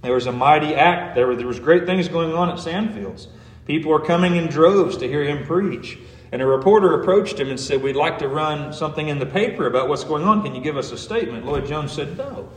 There 0.00 0.14
was 0.14 0.26
a 0.26 0.32
mighty 0.32 0.74
act. 0.74 1.14
There, 1.14 1.28
were, 1.28 1.36
there 1.36 1.46
was 1.46 1.60
great 1.60 1.86
things 1.86 2.08
going 2.08 2.32
on 2.32 2.48
at 2.48 2.56
Sandfields. 2.56 3.28
People 3.64 3.92
were 3.92 4.04
coming 4.04 4.34
in 4.34 4.48
droves 4.48 4.96
to 4.96 5.06
hear 5.06 5.22
him 5.22 5.46
preach. 5.46 6.00
And 6.32 6.40
a 6.40 6.46
reporter 6.46 6.98
approached 6.98 7.38
him 7.38 7.50
and 7.50 7.60
said, 7.60 7.82
We'd 7.82 7.94
like 7.94 8.18
to 8.20 8.28
run 8.28 8.72
something 8.72 9.08
in 9.08 9.18
the 9.18 9.26
paper 9.26 9.66
about 9.66 9.88
what's 9.88 10.02
going 10.02 10.24
on. 10.24 10.42
Can 10.42 10.54
you 10.54 10.62
give 10.62 10.78
us 10.78 10.90
a 10.90 10.96
statement? 10.96 11.44
Lloyd 11.44 11.66
Jones 11.66 11.92
said, 11.92 12.16
No. 12.16 12.48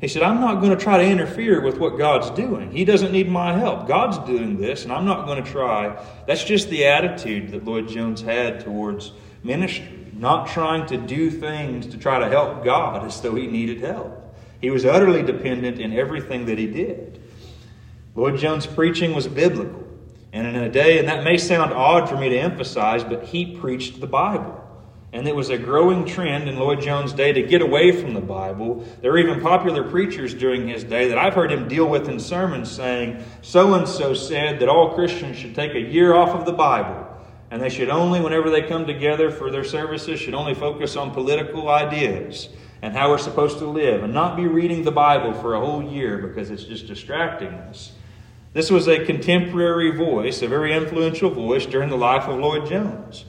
He 0.00 0.08
said, 0.08 0.22
I'm 0.22 0.40
not 0.40 0.62
going 0.62 0.70
to 0.70 0.82
try 0.82 0.96
to 0.96 1.04
interfere 1.04 1.60
with 1.60 1.76
what 1.76 1.98
God's 1.98 2.30
doing. 2.30 2.70
He 2.72 2.86
doesn't 2.86 3.12
need 3.12 3.28
my 3.28 3.52
help. 3.52 3.86
God's 3.86 4.16
doing 4.20 4.58
this, 4.58 4.84
and 4.84 4.92
I'm 4.92 5.04
not 5.04 5.26
going 5.26 5.44
to 5.44 5.50
try. 5.50 6.02
That's 6.26 6.42
just 6.42 6.70
the 6.70 6.86
attitude 6.86 7.50
that 7.50 7.66
Lloyd 7.66 7.88
Jones 7.88 8.22
had 8.22 8.60
towards 8.60 9.12
ministry. 9.44 10.06
Not 10.14 10.48
trying 10.48 10.86
to 10.86 10.96
do 10.96 11.30
things 11.30 11.86
to 11.88 11.98
try 11.98 12.18
to 12.18 12.28
help 12.28 12.64
God 12.64 13.06
as 13.06 13.20
though 13.20 13.34
he 13.34 13.46
needed 13.46 13.82
help. 13.82 14.34
He 14.62 14.70
was 14.70 14.86
utterly 14.86 15.22
dependent 15.22 15.78
in 15.78 15.92
everything 15.92 16.46
that 16.46 16.56
he 16.56 16.66
did. 16.66 17.20
Lloyd 18.14 18.38
Jones' 18.38 18.66
preaching 18.66 19.14
was 19.14 19.28
biblical. 19.28 19.86
And 20.32 20.46
in 20.46 20.56
a 20.56 20.68
day, 20.68 20.98
and 20.98 21.08
that 21.08 21.24
may 21.24 21.36
sound 21.36 21.72
odd 21.72 22.08
for 22.08 22.16
me 22.16 22.28
to 22.28 22.38
emphasize, 22.38 23.02
but 23.02 23.24
he 23.24 23.56
preached 23.56 24.00
the 24.00 24.06
Bible. 24.06 24.64
And 25.12 25.26
it 25.26 25.34
was 25.34 25.50
a 25.50 25.58
growing 25.58 26.04
trend 26.04 26.48
in 26.48 26.56
Lloyd 26.56 26.80
Jones' 26.80 27.12
day 27.12 27.32
to 27.32 27.42
get 27.42 27.62
away 27.62 27.90
from 27.90 28.14
the 28.14 28.20
Bible. 28.20 28.86
There 29.00 29.10
were 29.10 29.18
even 29.18 29.40
popular 29.40 29.82
preachers 29.82 30.34
during 30.34 30.68
his 30.68 30.84
day 30.84 31.08
that 31.08 31.18
I've 31.18 31.34
heard 31.34 31.50
him 31.50 31.66
deal 31.66 31.88
with 31.88 32.08
in 32.08 32.20
sermons 32.20 32.70
saying, 32.70 33.24
so 33.42 33.74
and 33.74 33.88
so 33.88 34.14
said 34.14 34.60
that 34.60 34.68
all 34.68 34.94
Christians 34.94 35.36
should 35.36 35.56
take 35.56 35.74
a 35.74 35.80
year 35.80 36.14
off 36.14 36.28
of 36.30 36.46
the 36.46 36.52
Bible. 36.52 37.08
And 37.50 37.60
they 37.60 37.68
should 37.68 37.88
only, 37.88 38.20
whenever 38.20 38.50
they 38.50 38.62
come 38.62 38.86
together 38.86 39.32
for 39.32 39.50
their 39.50 39.64
services, 39.64 40.20
should 40.20 40.34
only 40.34 40.54
focus 40.54 40.94
on 40.94 41.10
political 41.10 41.68
ideas 41.68 42.48
and 42.80 42.96
how 42.96 43.10
we're 43.10 43.18
supposed 43.18 43.58
to 43.58 43.66
live 43.66 44.04
and 44.04 44.14
not 44.14 44.36
be 44.36 44.46
reading 44.46 44.84
the 44.84 44.92
Bible 44.92 45.32
for 45.34 45.54
a 45.54 45.60
whole 45.60 45.82
year 45.82 46.18
because 46.18 46.50
it's 46.50 46.62
just 46.62 46.86
distracting 46.86 47.48
us. 47.48 47.92
This 48.52 48.70
was 48.70 48.88
a 48.88 49.04
contemporary 49.04 49.90
voice, 49.92 50.42
a 50.42 50.48
very 50.48 50.74
influential 50.74 51.30
voice 51.30 51.66
during 51.66 51.88
the 51.88 51.96
life 51.96 52.24
of 52.24 52.38
Lloyd 52.38 52.66
Jones. 52.66 53.24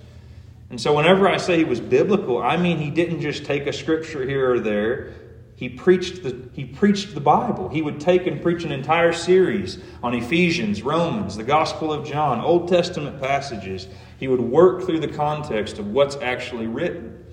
And 0.70 0.80
so, 0.80 0.96
whenever 0.96 1.28
I 1.28 1.38
say 1.38 1.58
he 1.58 1.64
was 1.64 1.80
biblical, 1.80 2.42
I 2.42 2.58
mean 2.58 2.78
he 2.78 2.90
didn't 2.90 3.22
just 3.22 3.46
take 3.46 3.68
a 3.68 3.74
scripture 3.74 4.26
here 4.26 4.54
or 4.54 4.60
there. 4.60 5.14
He 5.62 5.70
preached 5.70 6.24
the, 6.24 6.50
he 6.54 6.66
preached 6.66 7.14
the 7.14 7.20
Bible. 7.20 7.70
He 7.70 7.84
would 7.84 8.00
take 8.00 8.26
and 8.26 8.42
preach 8.42 8.64
an 8.64 8.72
entire 8.72 9.14
series 9.14 9.78
on 10.02 10.16
Ephesians, 10.16 10.82
Romans, 10.82 11.36
the 11.36 11.44
Gospel 11.44 11.94
of 11.94 12.04
John, 12.04 12.40
Old 12.40 12.68
Testament 12.68 13.22
passages. 13.22 13.88
He 14.20 14.28
would 14.28 14.42
work 14.42 14.86
through 14.86 15.02
the 15.02 15.08
context 15.08 15.78
of 15.78 15.86
what's 15.92 16.16
actually 16.16 16.66
written. 16.66 17.24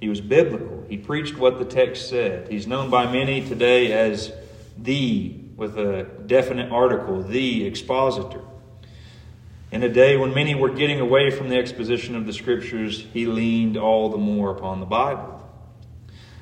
He 0.00 0.08
was 0.08 0.22
biblical. 0.22 0.86
He 0.88 0.96
preached 0.96 1.36
what 1.36 1.58
the 1.58 1.66
text 1.66 2.08
said. 2.08 2.48
He's 2.48 2.66
known 2.66 2.88
by 2.88 3.10
many 3.12 3.46
today 3.46 3.92
as 3.92 4.32
the, 4.78 5.36
with 5.62 5.78
a 5.78 6.02
definite 6.26 6.72
article, 6.72 7.22
the 7.22 7.64
expositor. 7.64 8.40
In 9.70 9.84
a 9.84 9.88
day 9.88 10.16
when 10.16 10.34
many 10.34 10.56
were 10.56 10.70
getting 10.70 10.98
away 10.98 11.30
from 11.30 11.48
the 11.48 11.56
exposition 11.56 12.16
of 12.16 12.26
the 12.26 12.32
Scriptures, 12.32 13.06
he 13.12 13.26
leaned 13.26 13.76
all 13.76 14.08
the 14.08 14.18
more 14.18 14.50
upon 14.50 14.80
the 14.80 14.86
Bible. 14.86 15.40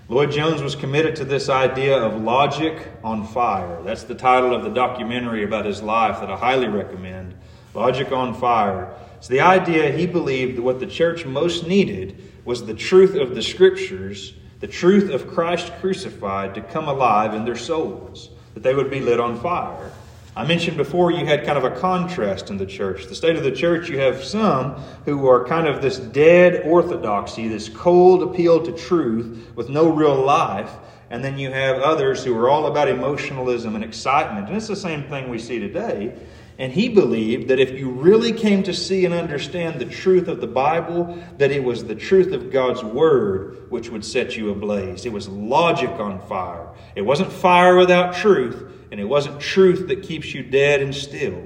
Lloyd 0.08 0.30
Jones 0.32 0.62
was 0.62 0.74
committed 0.74 1.16
to 1.16 1.26
this 1.26 1.50
idea 1.50 1.98
of 1.98 2.22
logic 2.22 2.88
on 3.04 3.26
fire. 3.26 3.82
That's 3.82 4.04
the 4.04 4.14
title 4.14 4.54
of 4.54 4.62
the 4.62 4.70
documentary 4.70 5.44
about 5.44 5.66
his 5.66 5.82
life 5.82 6.20
that 6.20 6.30
I 6.30 6.38
highly 6.38 6.68
recommend. 6.68 7.34
Logic 7.74 8.10
on 8.10 8.32
Fire. 8.32 8.90
It's 9.18 9.28
the 9.28 9.40
idea 9.40 9.92
he 9.92 10.06
believed 10.06 10.56
that 10.56 10.62
what 10.62 10.80
the 10.80 10.86
church 10.86 11.26
most 11.26 11.66
needed 11.66 12.16
was 12.46 12.64
the 12.64 12.72
truth 12.72 13.16
of 13.16 13.34
the 13.34 13.42
Scriptures, 13.42 14.32
the 14.60 14.66
truth 14.66 15.10
of 15.10 15.28
Christ 15.28 15.70
crucified 15.78 16.54
to 16.54 16.62
come 16.62 16.88
alive 16.88 17.34
in 17.34 17.44
their 17.44 17.54
souls, 17.54 18.30
that 18.54 18.62
they 18.62 18.74
would 18.74 18.90
be 18.90 19.00
lit 19.00 19.20
on 19.20 19.38
fire. 19.40 19.92
I 20.36 20.46
mentioned 20.46 20.76
before 20.76 21.10
you 21.10 21.26
had 21.26 21.44
kind 21.44 21.58
of 21.58 21.64
a 21.64 21.70
contrast 21.72 22.50
in 22.50 22.56
the 22.56 22.66
church. 22.66 23.06
The 23.06 23.14
state 23.14 23.36
of 23.36 23.42
the 23.42 23.50
church, 23.50 23.88
you 23.88 23.98
have 23.98 24.22
some 24.22 24.74
who 25.04 25.26
are 25.26 25.44
kind 25.44 25.66
of 25.66 25.82
this 25.82 25.98
dead 25.98 26.62
orthodoxy, 26.64 27.48
this 27.48 27.68
cold 27.68 28.22
appeal 28.22 28.64
to 28.64 28.72
truth 28.72 29.50
with 29.56 29.68
no 29.68 29.90
real 29.90 30.14
life. 30.14 30.70
And 31.10 31.24
then 31.24 31.36
you 31.36 31.50
have 31.50 31.78
others 31.78 32.22
who 32.22 32.38
are 32.38 32.48
all 32.48 32.66
about 32.66 32.88
emotionalism 32.88 33.74
and 33.74 33.82
excitement. 33.82 34.46
And 34.46 34.56
it's 34.56 34.68
the 34.68 34.76
same 34.76 35.02
thing 35.04 35.28
we 35.28 35.40
see 35.40 35.58
today. 35.58 36.16
And 36.60 36.74
he 36.74 36.90
believed 36.90 37.48
that 37.48 37.58
if 37.58 37.70
you 37.70 37.88
really 37.88 38.34
came 38.34 38.62
to 38.64 38.74
see 38.74 39.06
and 39.06 39.14
understand 39.14 39.80
the 39.80 39.86
truth 39.86 40.28
of 40.28 40.42
the 40.42 40.46
Bible, 40.46 41.18
that 41.38 41.50
it 41.50 41.64
was 41.64 41.84
the 41.84 41.94
truth 41.94 42.34
of 42.34 42.52
God's 42.52 42.84
Word 42.84 43.70
which 43.70 43.88
would 43.88 44.04
set 44.04 44.36
you 44.36 44.50
ablaze. 44.50 45.06
It 45.06 45.12
was 45.12 45.26
logic 45.26 45.88
on 45.88 46.20
fire. 46.28 46.68
It 46.94 47.00
wasn't 47.00 47.32
fire 47.32 47.76
without 47.76 48.14
truth, 48.14 48.74
and 48.92 49.00
it 49.00 49.06
wasn't 49.06 49.40
truth 49.40 49.88
that 49.88 50.02
keeps 50.02 50.34
you 50.34 50.42
dead 50.42 50.82
and 50.82 50.94
still. 50.94 51.42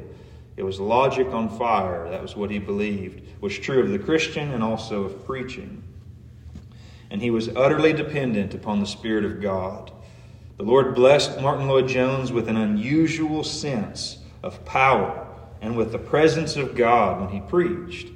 It 0.56 0.64
was 0.64 0.80
logic 0.80 1.28
on 1.28 1.48
fire. 1.58 2.10
That 2.10 2.20
was 2.20 2.34
what 2.34 2.50
he 2.50 2.58
believed 2.58 3.22
was 3.40 3.56
true 3.56 3.84
of 3.84 3.90
the 3.90 4.00
Christian 4.00 4.50
and 4.50 4.64
also 4.64 5.04
of 5.04 5.24
preaching. 5.24 5.84
And 7.12 7.22
he 7.22 7.30
was 7.30 7.50
utterly 7.50 7.92
dependent 7.92 8.52
upon 8.52 8.80
the 8.80 8.86
Spirit 8.86 9.24
of 9.24 9.40
God. 9.40 9.92
The 10.56 10.64
Lord 10.64 10.96
blessed 10.96 11.40
Martyn 11.40 11.68
Lloyd 11.68 11.86
Jones 11.86 12.32
with 12.32 12.48
an 12.48 12.56
unusual 12.56 13.44
sense 13.44 14.18
of 14.44 14.64
power 14.64 15.26
and 15.62 15.76
with 15.76 15.90
the 15.90 15.98
presence 15.98 16.56
of 16.56 16.76
God 16.76 17.20
when 17.20 17.30
he 17.30 17.40
preached. 17.40 18.08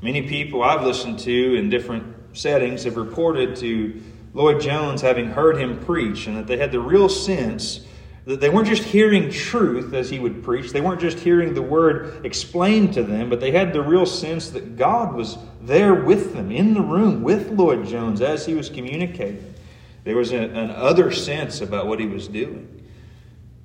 Many 0.00 0.22
people 0.22 0.62
I've 0.62 0.82
listened 0.82 1.18
to 1.20 1.54
in 1.54 1.68
different 1.68 2.14
settings 2.32 2.84
have 2.84 2.96
reported 2.96 3.56
to 3.56 4.02
Lloyd 4.32 4.60
Jones 4.60 5.02
having 5.02 5.26
heard 5.26 5.58
him 5.58 5.78
preach 5.84 6.26
and 6.26 6.36
that 6.36 6.46
they 6.46 6.56
had 6.56 6.72
the 6.72 6.80
real 6.80 7.08
sense 7.08 7.86
that 8.24 8.40
they 8.40 8.48
weren't 8.48 8.66
just 8.66 8.84
hearing 8.84 9.30
truth 9.30 9.92
as 9.92 10.08
he 10.08 10.18
would 10.18 10.42
preach, 10.42 10.72
they 10.72 10.80
weren't 10.80 11.00
just 11.00 11.18
hearing 11.18 11.52
the 11.52 11.60
word 11.60 12.24
explained 12.24 12.94
to 12.94 13.02
them, 13.02 13.28
but 13.28 13.38
they 13.38 13.50
had 13.50 13.74
the 13.74 13.82
real 13.82 14.06
sense 14.06 14.48
that 14.50 14.76
God 14.76 15.14
was 15.14 15.36
there 15.60 15.94
with 15.94 16.32
them, 16.32 16.50
in 16.50 16.72
the 16.72 16.80
room 16.80 17.22
with 17.22 17.50
Lloyd 17.50 17.86
Jones 17.86 18.22
as 18.22 18.46
he 18.46 18.54
was 18.54 18.70
communicating. 18.70 19.54
There 20.04 20.16
was 20.16 20.32
an 20.32 20.70
other 20.70 21.10
sense 21.12 21.60
about 21.60 21.86
what 21.86 22.00
he 22.00 22.06
was 22.06 22.26
doing. 22.26 22.83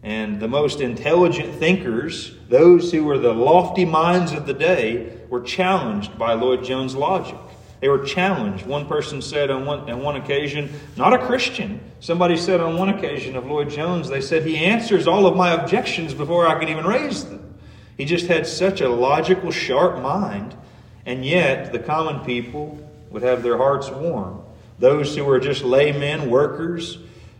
And 0.01 0.39
the 0.39 0.47
most 0.47 0.79
intelligent 0.79 1.55
thinkers, 1.55 2.33
those 2.47 2.91
who 2.91 3.03
were 3.03 3.17
the 3.17 3.33
lofty 3.33 3.85
minds 3.85 4.31
of 4.31 4.45
the 4.45 4.53
day, 4.53 5.17
were 5.29 5.41
challenged 5.41 6.17
by 6.17 6.33
Lloyd 6.33 6.63
Jones' 6.63 6.95
logic. 6.95 7.38
They 7.81 7.89
were 7.89 8.03
challenged. 8.03 8.65
One 8.65 8.88
person 8.88 9.21
said 9.21 9.49
on 9.49 9.65
one, 9.65 9.89
on 9.89 10.01
one 10.01 10.15
occasion, 10.15 10.69
not 10.97 11.13
a 11.13 11.25
Christian, 11.25 11.79
somebody 11.99 12.35
said 12.35 12.59
on 12.59 12.77
one 12.77 12.89
occasion 12.89 13.35
of 13.35 13.45
Lloyd 13.45 13.69
Jones, 13.69 14.09
they 14.09 14.21
said, 14.21 14.45
he 14.45 14.57
answers 14.57 15.07
all 15.07 15.25
of 15.25 15.35
my 15.35 15.53
objections 15.53 16.13
before 16.13 16.47
I 16.47 16.59
can 16.59 16.69
even 16.69 16.85
raise 16.85 17.25
them. 17.25 17.55
He 17.97 18.05
just 18.05 18.27
had 18.27 18.47
such 18.47 18.81
a 18.81 18.89
logical, 18.89 19.51
sharp 19.51 20.01
mind, 20.01 20.55
and 21.05 21.25
yet 21.25 21.71
the 21.71 21.79
common 21.79 22.25
people 22.25 22.79
would 23.12 23.23
have 23.23 23.43
their 23.43 23.57
hearts 23.57 23.89
warm. 23.89 24.41
Those 24.77 25.15
who 25.15 25.25
were 25.25 25.39
just 25.39 25.63
laymen, 25.63 26.29
workers, 26.29 26.97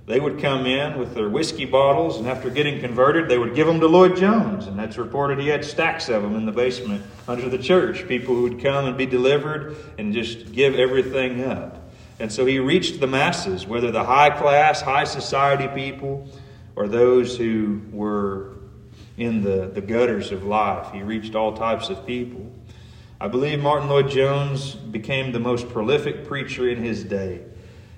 they 0.10 0.20
would 0.20 0.40
come 0.40 0.66
in 0.66 0.98
with 0.98 1.14
their 1.14 1.30
whiskey 1.30 1.66
bottles, 1.66 2.18
and 2.18 2.28
after 2.28 2.50
getting 2.50 2.80
converted, 2.80 3.30
they 3.30 3.38
would 3.38 3.54
give 3.54 3.68
them 3.68 3.80
to 3.80 3.86
Lloyd 3.86 4.18
Jones. 4.18 4.66
And 4.66 4.78
that's 4.78 4.98
reported 4.98 5.38
he 5.38 5.50
had 5.50 5.64
stacks 5.64 6.10
of 6.10 6.24
them 6.24 6.36
in 6.36 6.48
the 6.48 6.52
basement 6.52 7.06
under 7.28 7.48
the 7.48 7.60
church. 7.60 8.08
People 8.08 8.34
who 8.34 8.42
would 8.42 8.60
come 8.60 8.86
and 8.86 8.98
be 8.98 9.06
delivered 9.06 9.76
and 10.00 10.12
just 10.12 10.52
give 10.52 10.74
everything 10.74 11.44
up. 11.44 11.92
And 12.20 12.34
so 12.34 12.48
he 12.48 12.58
reached 12.58 13.00
the 13.00 13.06
masses, 13.06 13.68
whether 13.68 13.92
the 13.92 14.04
high 14.04 14.32
class, 14.32 14.82
high 14.82 15.04
society 15.04 15.68
people, 15.68 16.28
or 16.76 16.88
those 16.88 17.38
who 17.38 17.80
were 17.92 18.56
in 19.18 19.44
the, 19.44 19.68
the 19.68 19.82
gutters 19.82 20.32
of 20.32 20.44
life. 20.44 20.92
He 20.92 21.04
reached 21.04 21.36
all 21.36 21.56
types 21.56 21.90
of 21.90 22.04
people. 22.08 22.52
I 23.22 23.28
believe 23.28 23.60
Martyn 23.60 23.88
Lloyd 23.88 24.10
Jones 24.10 24.74
became 24.74 25.34
the 25.34 25.40
most 25.40 25.70
prolific 25.70 26.26
preacher 26.26 26.68
in 26.68 26.82
his 26.82 27.04
day 27.04 27.44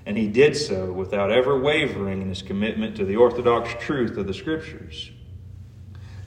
and 0.05 0.17
he 0.17 0.27
did 0.27 0.55
so 0.55 0.91
without 0.91 1.31
ever 1.31 1.59
wavering 1.59 2.21
in 2.21 2.29
his 2.29 2.41
commitment 2.41 2.95
to 2.97 3.05
the 3.05 3.15
orthodox 3.15 3.73
truth 3.83 4.17
of 4.17 4.27
the 4.27 4.33
Scriptures. 4.33 5.11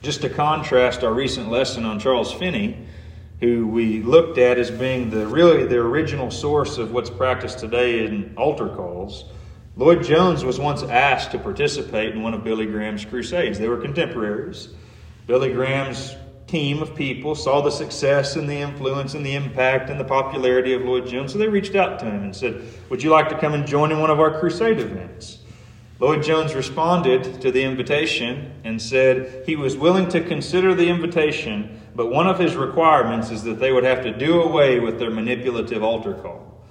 Just 0.01 0.21
to 0.21 0.29
contrast 0.29 1.03
our 1.03 1.13
recent 1.13 1.49
lesson 1.49 1.85
on 1.85 1.99
Charles 1.99 2.31
Finney, 2.31 2.85
who 3.39 3.67
we 3.67 4.01
looked 4.01 4.37
at 4.37 4.57
as 4.57 4.71
being 4.71 5.09
the 5.09 5.27
really 5.27 5.65
the 5.65 5.77
original 5.77 6.31
source 6.31 6.77
of 6.77 6.91
what's 6.91 7.09
practiced 7.09 7.59
today 7.59 8.05
in 8.05 8.33
altar 8.37 8.69
calls, 8.69 9.25
Lloyd 9.77 10.03
Jones 10.03 10.45
was 10.45 10.57
once 10.57 10.83
asked 10.83 11.31
to 11.31 11.39
participate 11.39 12.13
in 12.13 12.23
one 12.23 12.33
of 12.33 12.45
Billy 12.45 12.65
Graham's 12.65 13.03
crusades. 13.03 13.59
They 13.59 13.67
were 13.67 13.81
contemporaries. 13.81 14.69
Billy 15.27 15.51
Graham's 15.51 16.15
team 16.47 16.81
of 16.81 16.95
people 16.95 17.35
saw 17.35 17.61
the 17.61 17.71
success 17.71 18.35
and 18.35 18.47
the 18.47 18.55
influence 18.55 19.13
and 19.13 19.25
the 19.25 19.33
impact 19.33 19.89
and 19.89 19.99
the 19.99 20.05
popularity 20.05 20.73
of 20.73 20.83
Lloyd 20.83 21.07
Jones, 21.07 21.33
so 21.33 21.39
they 21.39 21.47
reached 21.47 21.75
out 21.75 21.99
to 21.99 22.05
him 22.05 22.23
and 22.23 22.35
said, 22.35 22.61
Would 22.89 23.01
you 23.01 23.09
like 23.09 23.29
to 23.29 23.37
come 23.37 23.53
and 23.53 23.65
join 23.65 23.91
in 23.91 23.99
one 23.99 24.11
of 24.11 24.19
our 24.19 24.39
crusade 24.39 24.79
events? 24.79 25.39
Lloyd 25.99 26.23
Jones 26.23 26.53
responded 26.53 27.41
to 27.41 27.51
the 27.51 27.63
invitation 27.63 28.51
and 28.63 28.81
said 28.81 29.45
he 29.45 29.55
was 29.55 29.77
willing 29.77 30.09
to 30.09 30.21
consider 30.21 30.75
the 30.75 30.89
invitation, 30.89 31.81
but 31.95 32.11
one 32.11 32.27
of 32.27 32.37
his 32.37 32.55
requirements 32.55 33.31
is 33.31 33.43
that 33.43 33.59
they 33.59 33.71
would 33.71 33.85
have 33.85 34.03
to 34.03 34.15
do 34.15 34.41
away 34.41 34.79
with 34.79 34.99
their 34.99 35.09
manipulative 35.09 35.83
altar 35.83 36.13
call. 36.13 36.61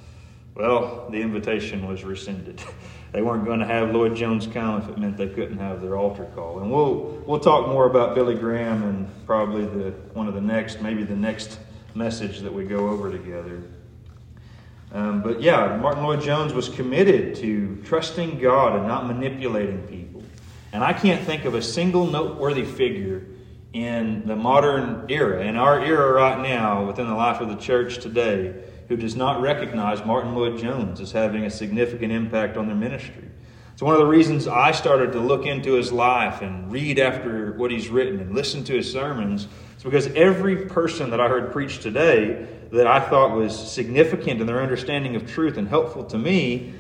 Well, 0.55 1.09
the 1.11 1.21
invitation 1.21 1.87
was 1.87 2.05
rescinded. 2.05 2.63
they 3.15 3.23
weren't 3.23 3.45
going 3.45 3.61
to 3.61 3.65
have 3.65 3.93
Lloyd 3.93 4.17
Jones 4.17 4.49
come 4.49 4.83
if 4.83 4.89
it 4.89 4.99
meant 4.99 5.17
they 5.17 5.29
couldn't 5.29 5.59
have 5.59 5.81
their 5.81 5.97
altar 5.97 6.27
call. 6.35 6.59
And 6.59 6.71
we'll 6.71 7.23
we'll 7.25 7.39
talk 7.39 7.69
more 7.69 7.87
about 7.87 8.17
Billy 8.17 8.35
Graham 8.35 8.83
and 8.83 9.09
probably 9.25 9.65
the 9.65 9.93
one 10.15 10.27
of 10.27 10.35
the 10.35 10.41
next, 10.41 10.83
maybe 10.83 11.05
the 11.05 11.15
next 11.15 11.61
message 11.95 12.41
that 12.41 12.53
we 12.53 12.65
go 12.65 12.89
over 12.89 13.13
together. 13.13 13.63
Um, 14.93 15.23
but 15.23 15.41
yeah, 15.41 15.77
Martyn 15.77 16.03
Lloyd-Jones 16.03 16.53
was 16.53 16.69
committed 16.69 17.37
to 17.37 17.81
trusting 17.85 18.41
God 18.41 18.77
and 18.77 18.89
not 18.89 19.07
manipulating 19.07 19.83
people. 19.87 20.25
And 20.73 20.83
I 20.83 20.93
can't 20.93 21.25
think 21.25 21.45
of 21.45 21.55
a 21.55 21.63
single 21.63 22.07
noteworthy 22.07 22.65
figure 22.65 23.27
in 23.73 24.27
the 24.27 24.37
modern 24.37 25.07
era, 25.09 25.45
in 25.45 25.57
our 25.57 25.85
era 25.85 26.13
right 26.13 26.41
now, 26.41 26.87
within 26.87 27.09
the 27.09 27.15
life 27.15 27.41
of 27.41 27.49
the 27.49 27.57
church 27.57 27.99
today, 27.99 28.55
who 28.89 28.97
does 28.97 29.17
not 29.17 29.41
recognize 29.41 30.05
Martyn 30.05 30.35
Lloyd-Jones 30.35 31.01
as 31.01 31.13
having 31.13 31.45
a 31.45 31.51
significant 31.51 32.13
impact 32.13 32.57
on 32.57 32.67
their 32.67 32.77
ministry. 32.77 33.29
It's 33.73 33.83
one 33.83 33.95
of 33.95 34.01
the 34.01 34.07
reasons 34.07 34.47
I 34.47 34.71
started 34.71 35.13
to 35.13 35.21
look 35.21 35.47
into 35.47 35.73
his 35.73 35.91
life 35.91 36.43
and 36.43 36.71
read 36.71 36.99
after 36.99 37.55
what 37.55 37.71
he's 37.73 37.89
written 37.89 38.21
and 38.21 38.35
listen 38.35 38.63
to 38.65 38.75
his 38.75 38.91
sermons. 38.93 39.49
It's 39.75 39.83
because 39.83 40.07
every 40.09 40.67
person 40.67 41.11
that 41.11 41.21
I 41.21 41.29
heard 41.29 41.51
preach 41.51 41.81
today 41.81 42.47
that 42.71 42.87
I 42.87 43.01
thought 43.01 43.37
was 43.37 43.57
significant 43.73 44.41
in 44.41 44.47
their 44.47 44.63
understanding 44.63 45.17
of 45.17 45.29
truth 45.29 45.57
and 45.57 45.67
helpful 45.67 46.05
to 46.05 46.19
me, 46.19 46.75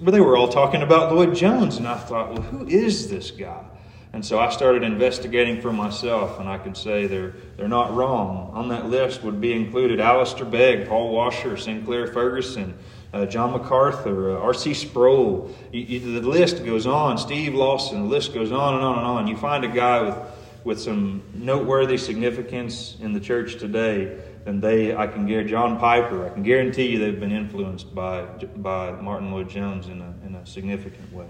they 0.00 0.20
were 0.20 0.36
all 0.36 0.48
talking 0.48 0.82
about 0.82 1.14
Lloyd 1.14 1.34
Jones. 1.34 1.76
And 1.76 1.86
I 1.86 1.96
thought, 1.96 2.32
well, 2.32 2.42
who 2.42 2.66
is 2.66 3.08
this 3.08 3.30
guy? 3.30 3.64
And 4.12 4.24
so 4.24 4.38
I 4.38 4.50
started 4.50 4.82
investigating 4.82 5.62
for 5.62 5.72
myself, 5.72 6.38
and 6.38 6.46
I 6.46 6.58
can 6.58 6.74
say 6.74 7.06
they're, 7.06 7.32
they're 7.56 7.68
not 7.68 7.94
wrong. 7.94 8.50
On 8.52 8.68
that 8.68 8.90
list 8.90 9.22
would 9.22 9.40
be 9.40 9.54
included 9.54 10.00
Alistair 10.00 10.44
Begg, 10.44 10.86
Paul 10.86 11.12
Washer, 11.12 11.56
Sinclair 11.56 12.06
Ferguson, 12.08 12.76
uh, 13.14 13.24
John 13.24 13.52
MacArthur, 13.52 14.36
uh, 14.36 14.40
R.C. 14.40 14.74
Sproul. 14.74 15.54
You, 15.72 15.80
you, 15.80 16.20
the 16.20 16.28
list 16.28 16.64
goes 16.64 16.86
on. 16.86 17.16
Steve 17.16 17.54
Lawson. 17.54 18.02
The 18.02 18.08
list 18.08 18.34
goes 18.34 18.52
on 18.52 18.74
and 18.74 18.84
on 18.84 18.98
and 18.98 19.06
on. 19.06 19.26
You 19.28 19.36
find 19.36 19.64
a 19.64 19.68
guy 19.68 20.02
with, 20.02 20.18
with 20.64 20.80
some 20.80 21.22
noteworthy 21.32 21.96
significance 21.96 22.98
in 23.00 23.14
the 23.14 23.20
church 23.20 23.58
today, 23.58 24.18
and 24.44 24.60
they, 24.60 24.94
I 24.94 25.06
can 25.06 25.26
guarantee, 25.26 25.50
John 25.50 25.78
Piper, 25.78 26.26
I 26.26 26.30
can 26.30 26.42
guarantee 26.42 26.88
you 26.88 26.98
they've 26.98 27.18
been 27.18 27.32
influenced 27.32 27.94
by, 27.94 28.24
by 28.56 28.92
Martyn 28.92 29.30
Lloyd-Jones 29.30 29.86
in 29.86 30.02
a, 30.02 30.26
in 30.26 30.34
a 30.34 30.44
significant 30.44 31.10
way. 31.14 31.26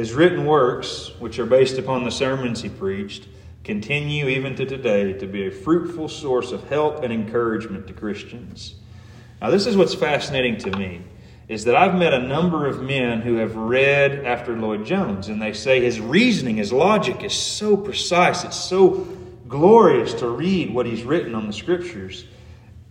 His 0.00 0.14
written 0.14 0.46
works, 0.46 1.12
which 1.18 1.38
are 1.38 1.44
based 1.44 1.76
upon 1.76 2.04
the 2.04 2.10
sermons 2.10 2.62
he 2.62 2.70
preached, 2.70 3.28
continue 3.64 4.28
even 4.28 4.54
to 4.54 4.64
today 4.64 5.12
to 5.12 5.26
be 5.26 5.46
a 5.46 5.50
fruitful 5.50 6.08
source 6.08 6.52
of 6.52 6.66
help 6.70 7.04
and 7.04 7.12
encouragement 7.12 7.86
to 7.86 7.92
Christians. 7.92 8.76
Now, 9.42 9.50
this 9.50 9.66
is 9.66 9.76
what's 9.76 9.94
fascinating 9.94 10.56
to 10.60 10.70
me 10.78 11.02
is 11.48 11.64
that 11.64 11.76
I've 11.76 11.96
met 11.96 12.14
a 12.14 12.18
number 12.18 12.66
of 12.66 12.80
men 12.82 13.20
who 13.20 13.34
have 13.34 13.54
read 13.56 14.24
after 14.24 14.56
Lloyd 14.56 14.86
Jones, 14.86 15.28
and 15.28 15.42
they 15.42 15.52
say 15.52 15.82
his 15.82 16.00
reasoning, 16.00 16.56
his 16.56 16.72
logic 16.72 17.22
is 17.22 17.34
so 17.34 17.76
precise, 17.76 18.42
it's 18.42 18.56
so 18.56 19.06
glorious 19.48 20.14
to 20.14 20.30
read 20.30 20.72
what 20.72 20.86
he's 20.86 21.02
written 21.02 21.34
on 21.34 21.46
the 21.46 21.52
scriptures. 21.52 22.24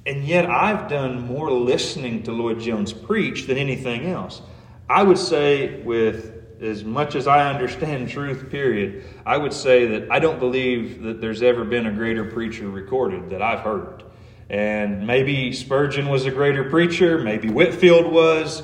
And 0.06 0.24
yet, 0.26 0.45
I've 0.48 0.88
done 0.88 1.26
more 1.26 1.52
listening 1.52 2.22
to 2.24 2.34
Lloyd 2.34 2.60
Jones 2.60 2.93
preach 2.93 3.48
than 3.48 3.58
anything 3.58 4.06
else. 4.06 4.43
I 4.88 5.02
would 5.02 5.17
say, 5.17 5.82
with 5.82 6.38
as 6.62 6.84
much 6.84 7.15
as 7.15 7.28
I 7.28 7.50
understand 7.50 8.10
truth, 8.10 8.50
period, 8.50 9.06
I 9.26 9.38
would 9.38 9.54
say 9.54 9.86
that 9.88 10.12
I 10.12 10.19
don't 10.19 10.39
believe 10.39 11.04
that 11.04 11.22
there's 11.22 11.41
ever 11.41 11.63
been 11.63 11.86
a 11.86 11.91
greater 11.91 12.26
preacher 12.26 12.69
recorded 12.69 13.30
that 13.30 13.41
I've 13.41 13.62
heard. 13.62 14.04
And 14.50 15.06
maybe 15.06 15.54
Spurgeon 15.54 16.10
was 16.10 16.26
a 16.26 16.32
greater 16.32 16.63
preacher, 16.69 17.19
maybe 17.19 17.50
Whitefield 17.50 18.12
was, 18.12 18.63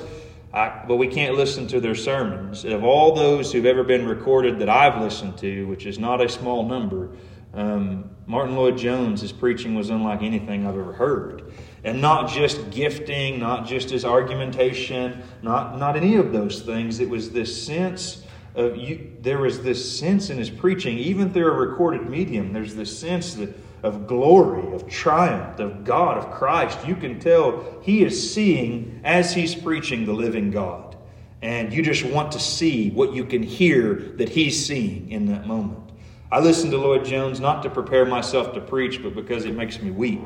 I, 0.52 0.84
but 0.86 0.96
we 0.96 1.06
can't 1.08 1.36
listen 1.36 1.68
to 1.68 1.80
their 1.80 1.94
sermons. 1.94 2.64
Of 2.64 2.84
all 2.84 3.14
those 3.14 3.52
who've 3.52 3.66
ever 3.66 3.84
been 3.84 4.06
recorded 4.06 4.58
that 4.58 4.68
I've 4.68 5.00
listened 5.00 5.38
to, 5.38 5.64
which 5.64 5.86
is 5.86 5.98
not 5.98 6.20
a 6.20 6.28
small 6.28 6.66
number, 6.66 7.10
um, 7.54 8.10
Martyn 8.26 8.56
Lloyd-Jones, 8.56 9.30
preaching 9.32 9.74
was 9.74 9.90
unlike 9.90 10.22
anything 10.22 10.66
I've 10.66 10.76
ever 10.76 10.92
heard. 10.92 11.52
And 11.86 12.00
not 12.00 12.28
just 12.28 12.70
gifting, 12.70 13.38
not 13.38 13.64
just 13.64 13.90
his 13.90 14.04
argumentation, 14.04 15.22
not, 15.40 15.78
not 15.78 15.96
any 15.96 16.16
of 16.16 16.32
those 16.32 16.62
things. 16.62 16.98
It 16.98 17.08
was 17.08 17.30
this 17.30 17.64
sense 17.64 18.24
of 18.56 18.76
you, 18.76 19.12
there 19.20 19.38
was 19.38 19.62
this 19.62 19.96
sense 19.96 20.28
in 20.28 20.36
his 20.36 20.50
preaching, 20.50 20.98
even 20.98 21.32
through 21.32 21.46
a 21.46 21.52
recorded 21.52 22.10
medium, 22.10 22.52
there's 22.52 22.74
this 22.74 22.98
sense 22.98 23.34
that, 23.34 23.56
of 23.84 24.08
glory, 24.08 24.74
of 24.74 24.88
triumph, 24.88 25.60
of 25.60 25.84
God, 25.84 26.18
of 26.18 26.32
Christ. 26.32 26.84
You 26.84 26.96
can 26.96 27.20
tell 27.20 27.64
he 27.82 28.02
is 28.02 28.34
seeing 28.34 29.00
as 29.04 29.32
he's 29.32 29.54
preaching 29.54 30.06
the 30.06 30.12
living 30.12 30.50
God. 30.50 30.96
And 31.40 31.72
you 31.72 31.84
just 31.84 32.04
want 32.04 32.32
to 32.32 32.40
see 32.40 32.90
what 32.90 33.12
you 33.12 33.24
can 33.24 33.44
hear 33.44 33.94
that 34.16 34.30
he's 34.30 34.66
seeing 34.66 35.12
in 35.12 35.26
that 35.26 35.46
moment. 35.46 35.92
I 36.32 36.40
listen 36.40 36.72
to 36.72 36.78
Lloyd 36.78 37.04
Jones 37.04 37.38
not 37.38 37.62
to 37.62 37.70
prepare 37.70 38.06
myself 38.06 38.54
to 38.54 38.60
preach, 38.60 39.00
but 39.04 39.14
because 39.14 39.44
it 39.44 39.54
makes 39.54 39.80
me 39.80 39.92
weep 39.92 40.22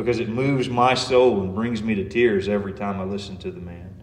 because 0.00 0.18
it 0.18 0.30
moves 0.30 0.68
my 0.68 0.94
soul 0.94 1.42
and 1.42 1.54
brings 1.54 1.82
me 1.82 1.94
to 1.94 2.08
tears 2.08 2.48
every 2.48 2.72
time 2.72 2.98
I 3.00 3.04
listen 3.04 3.36
to 3.38 3.50
the 3.50 3.60
man. 3.60 4.02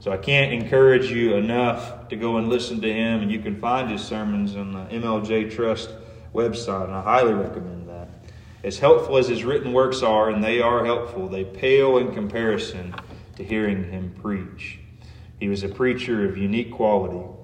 So 0.00 0.10
I 0.10 0.16
can't 0.16 0.52
encourage 0.52 1.10
you 1.10 1.34
enough 1.36 2.08
to 2.08 2.16
go 2.16 2.36
and 2.38 2.48
listen 2.48 2.80
to 2.80 2.92
him, 2.92 3.22
and 3.22 3.30
you 3.30 3.38
can 3.38 3.60
find 3.60 3.88
his 3.88 4.02
sermons 4.02 4.56
on 4.56 4.72
the 4.72 4.84
MLJ 4.86 5.54
Trust 5.54 5.90
website, 6.34 6.84
and 6.84 6.94
I 6.94 7.02
highly 7.02 7.32
recommend 7.32 7.88
that. 7.88 8.08
As 8.64 8.80
helpful 8.80 9.18
as 9.18 9.28
his 9.28 9.44
written 9.44 9.72
works 9.72 10.02
are, 10.02 10.30
and 10.30 10.42
they 10.42 10.60
are 10.60 10.84
helpful, 10.84 11.28
they 11.28 11.44
pale 11.44 11.98
in 11.98 12.12
comparison 12.12 12.94
to 13.36 13.44
hearing 13.44 13.90
him 13.90 14.14
preach. 14.20 14.80
He 15.38 15.48
was 15.48 15.62
a 15.62 15.68
preacher 15.68 16.28
of 16.28 16.36
unique 16.36 16.72
quality 16.72 17.35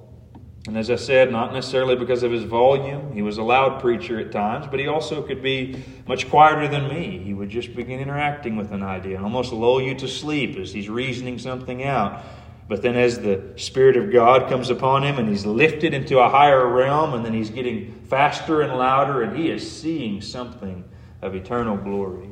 and 0.67 0.79
as 0.79 0.91
I 0.91 0.97
said, 0.97 1.33
not 1.33 1.53
necessarily 1.53 1.97
because 1.97 2.23
of 2.23 2.31
his 2.31 2.45
volume. 2.45 3.13
He 3.13 3.23
was 3.23 3.37
a 3.37 3.43
loud 3.43 3.81
preacher 3.81 4.21
at 4.21 4.31
times, 4.31 4.67
but 4.71 4.79
he 4.79 4.87
also 4.87 5.21
could 5.21 5.43
be 5.43 5.83
much 6.07 6.31
quieter 6.31 6.69
than 6.69 6.89
me. 6.89 7.19
He 7.19 7.35
would 7.35 7.49
just 7.49 7.75
begin 7.75 7.99
interacting 7.99 8.55
with 8.55 8.71
an 8.71 8.83
idea 8.83 9.17
and 9.17 9.25
almost 9.25 9.53
lull 9.53 9.83
you 9.83 9.97
to 9.97 10.07
sleep 10.07 10.57
as 10.57 10.73
he's 10.73 10.89
reasoning 10.89 11.39
something 11.39 11.83
out. 11.83 12.23
But 12.69 12.81
then, 12.81 12.97
as 12.97 13.19
the 13.19 13.53
Spirit 13.57 13.97
of 13.97 14.13
God 14.13 14.49
comes 14.49 14.71
upon 14.71 15.03
him 15.03 15.19
and 15.19 15.29
he's 15.29 15.45
lifted 15.45 15.95
into 15.95 16.21
a 16.21 16.29
higher 16.29 16.67
realm, 16.67 17.13
and 17.13 17.25
then 17.27 17.35
he's 17.35 17.51
getting 17.51 18.01
faster 18.05 18.63
and 18.63 18.73
louder, 18.73 19.23
and 19.23 19.37
he 19.37 19.51
is 19.51 19.69
seeing 19.69 20.21
something 20.21 20.85
of 21.23 21.35
eternal 21.35 21.77
glory. 21.77 22.31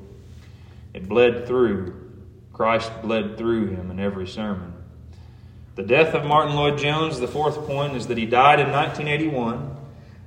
It 0.95 1.09
bled 1.09 1.49
through. 1.49 1.97
Christ 2.53 2.93
bled 3.03 3.37
through 3.37 3.69
him 3.69 3.91
in 3.91 3.99
every 3.99 4.27
sermon. 4.27 4.70
The 5.81 5.87
death 5.87 6.13
of 6.13 6.27
Martyn 6.27 6.57
Lloyd-Jones, 6.57 7.21
the 7.21 7.27
fourth 7.27 7.67
point, 7.67 7.97
is 7.97 8.09
that 8.09 8.19
he 8.19 8.27
died 8.27 8.61
in 8.61 8.71
1981 8.71 9.79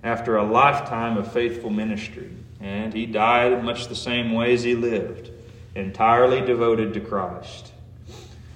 after 0.02 0.36
a 0.36 0.44
lifetime 0.44 1.16
of 1.16 1.32
faithful 1.32 1.70
ministry. 1.70 2.32
And 2.60 2.92
he 2.92 3.06
died 3.06 3.63
much 3.63 3.88
the 3.88 3.96
same 3.96 4.34
way 4.34 4.56
as 4.56 4.63
he 4.63 4.74
lived, 4.74 5.30
entirely 5.76 6.42
devoted 6.42 6.96
to 6.96 7.02
Christ. 7.02 7.72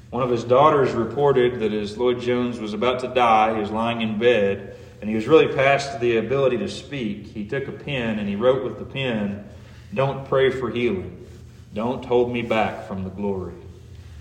One 0.09 0.23
of 0.23 0.31
his 0.31 0.43
daughters 0.43 0.93
reported 0.93 1.59
that 1.59 1.71
as 1.71 1.99
Lloyd-Jones 1.99 2.59
was 2.59 2.73
about 2.73 3.01
to 3.01 3.09
die, 3.09 3.53
he 3.53 3.61
was 3.61 3.69
lying 3.69 4.01
in 4.01 4.17
bed, 4.17 4.75
and 4.99 5.07
he 5.07 5.15
was 5.15 5.27
really 5.27 5.53
past 5.53 5.99
the 5.99 6.17
ability 6.17 6.57
to 6.57 6.67
speak. 6.67 7.27
He 7.27 7.45
took 7.45 7.67
a 7.67 7.73
pen 7.73 8.17
and 8.17 8.27
he 8.27 8.35
wrote 8.35 8.63
with 8.63 8.79
the 8.79 8.85
pen, 8.85 9.47
Don't 9.93 10.27
pray 10.27 10.49
for 10.49 10.71
healing. 10.71 11.27
Don't 11.75 12.03
hold 12.03 12.33
me 12.33 12.41
back 12.41 12.87
from 12.87 13.03
the 13.03 13.11
glory. 13.11 13.53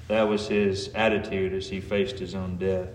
That 0.09 0.29
was 0.29 0.49
his 0.49 0.89
attitude 0.95 1.53
as 1.53 1.69
he 1.69 1.81
faced 1.81 2.19
his 2.19 2.35
own 2.35 2.57
death. 2.59 2.89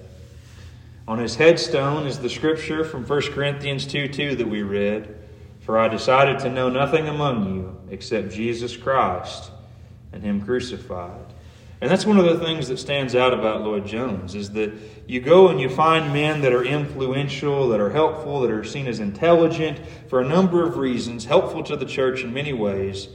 On 1.07 1.17
his 1.17 1.35
headstone 1.35 2.07
is 2.07 2.19
the 2.19 2.29
scripture 2.29 2.83
from 2.83 3.05
1 3.05 3.21
Corinthians 3.33 3.85
2 3.85 4.07
2 4.07 4.35
that 4.35 4.47
we 4.47 4.63
read 4.63 5.17
For 5.61 5.77
I 5.77 5.87
decided 5.87 6.39
to 6.39 6.49
know 6.49 6.69
nothing 6.69 7.07
among 7.07 7.55
you 7.55 7.77
except 7.89 8.31
Jesus 8.31 8.77
Christ 8.77 9.51
and 10.13 10.23
Him 10.23 10.41
crucified. 10.41 11.33
And 11.81 11.89
that's 11.89 12.05
one 12.05 12.19
of 12.19 12.25
the 12.25 12.45
things 12.45 12.67
that 12.67 12.77
stands 12.77 13.15
out 13.15 13.33
about 13.33 13.63
Lloyd 13.63 13.87
Jones 13.87 14.35
is 14.35 14.51
that 14.51 14.71
you 15.07 15.19
go 15.19 15.47
and 15.47 15.59
you 15.59 15.67
find 15.67 16.13
men 16.13 16.41
that 16.41 16.53
are 16.53 16.63
influential, 16.63 17.69
that 17.69 17.79
are 17.79 17.89
helpful, 17.89 18.41
that 18.41 18.51
are 18.51 18.63
seen 18.63 18.85
as 18.85 18.99
intelligent 18.99 19.79
for 20.07 20.21
a 20.21 20.27
number 20.27 20.63
of 20.63 20.77
reasons, 20.77 21.25
helpful 21.25 21.63
to 21.63 21.75
the 21.75 21.85
church 21.85 22.23
in 22.23 22.33
many 22.33 22.53
ways. 22.53 23.07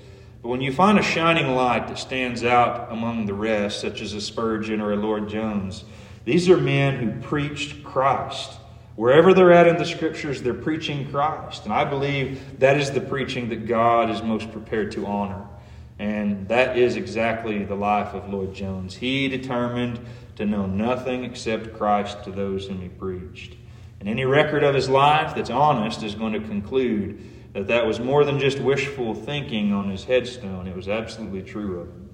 But 0.47 0.51
when 0.51 0.61
you 0.61 0.71
find 0.71 0.97
a 0.97 1.03
shining 1.03 1.57
light 1.57 1.89
that 1.89 1.99
stands 1.99 2.45
out 2.45 2.93
among 2.93 3.27
the 3.27 3.35
rest, 3.35 3.81
such 3.81 4.01
as 4.01 4.13
a 4.13 4.21
Spurgeon 4.21 4.81
or 4.81 4.93
a 4.93 4.97
Lloyd 4.97 5.29
Jones, 5.29 5.83
these 6.25 6.49
are 6.49 6.57
men 6.57 6.99
who 6.99 7.21
preached 7.21 7.83
Christ. 7.83 8.53
Wherever 8.95 9.35
they're 9.35 9.51
at 9.51 9.67
in 9.67 9.77
the 9.77 9.85
scriptures, 9.85 10.43
they're 10.43 10.55
preaching 10.55 11.11
Christ. 11.11 11.65
And 11.65 11.73
I 11.73 11.85
believe 11.85 12.61
that 12.61 12.77
is 12.77 12.93
the 12.93 13.01
preaching 13.01 13.49
that 13.49 13.67
God 13.67 14.09
is 14.09 14.23
most 14.23 14.53
prepared 14.53 14.93
to 14.93 15.05
honor. 15.07 15.45
And 15.99 16.47
that 16.47 16.79
is 16.79 16.95
exactly 16.95 17.65
the 17.65 17.75
life 17.75 18.15
of 18.15 18.33
Lloyd 18.33 18.55
Jones. 18.55 18.95
He 18.95 19.27
determined 19.27 19.99
to 20.37 20.47
know 20.47 20.67
nothing 20.67 21.25
except 21.25 21.77
Christ 21.77 22.23
to 22.23 22.31
those 22.31 22.69
whom 22.69 22.81
he 22.81 22.89
preached. 22.89 23.57
And 23.99 24.09
any 24.09 24.25
record 24.25 24.63
of 24.63 24.77
his 24.77 24.89
life 24.89 25.35
that's 25.35 25.51
honest 25.51 26.05
is 26.05 26.15
going 26.15 26.35
to 26.35 26.41
conclude 26.41 27.21
that 27.57 27.69
that 27.69 27.87
was 27.87 27.99
more 27.99 28.23
than 28.23 28.39
just 28.39 28.59
wishful 28.59 29.15
thinking 29.15 29.73
on 29.73 29.89
his 29.89 30.05
headstone. 30.05 30.69
It 30.69 30.77
was 30.77 30.91
absolutely 30.91 31.41
true 31.41 31.81
of 31.81 31.89
him. 31.89 32.11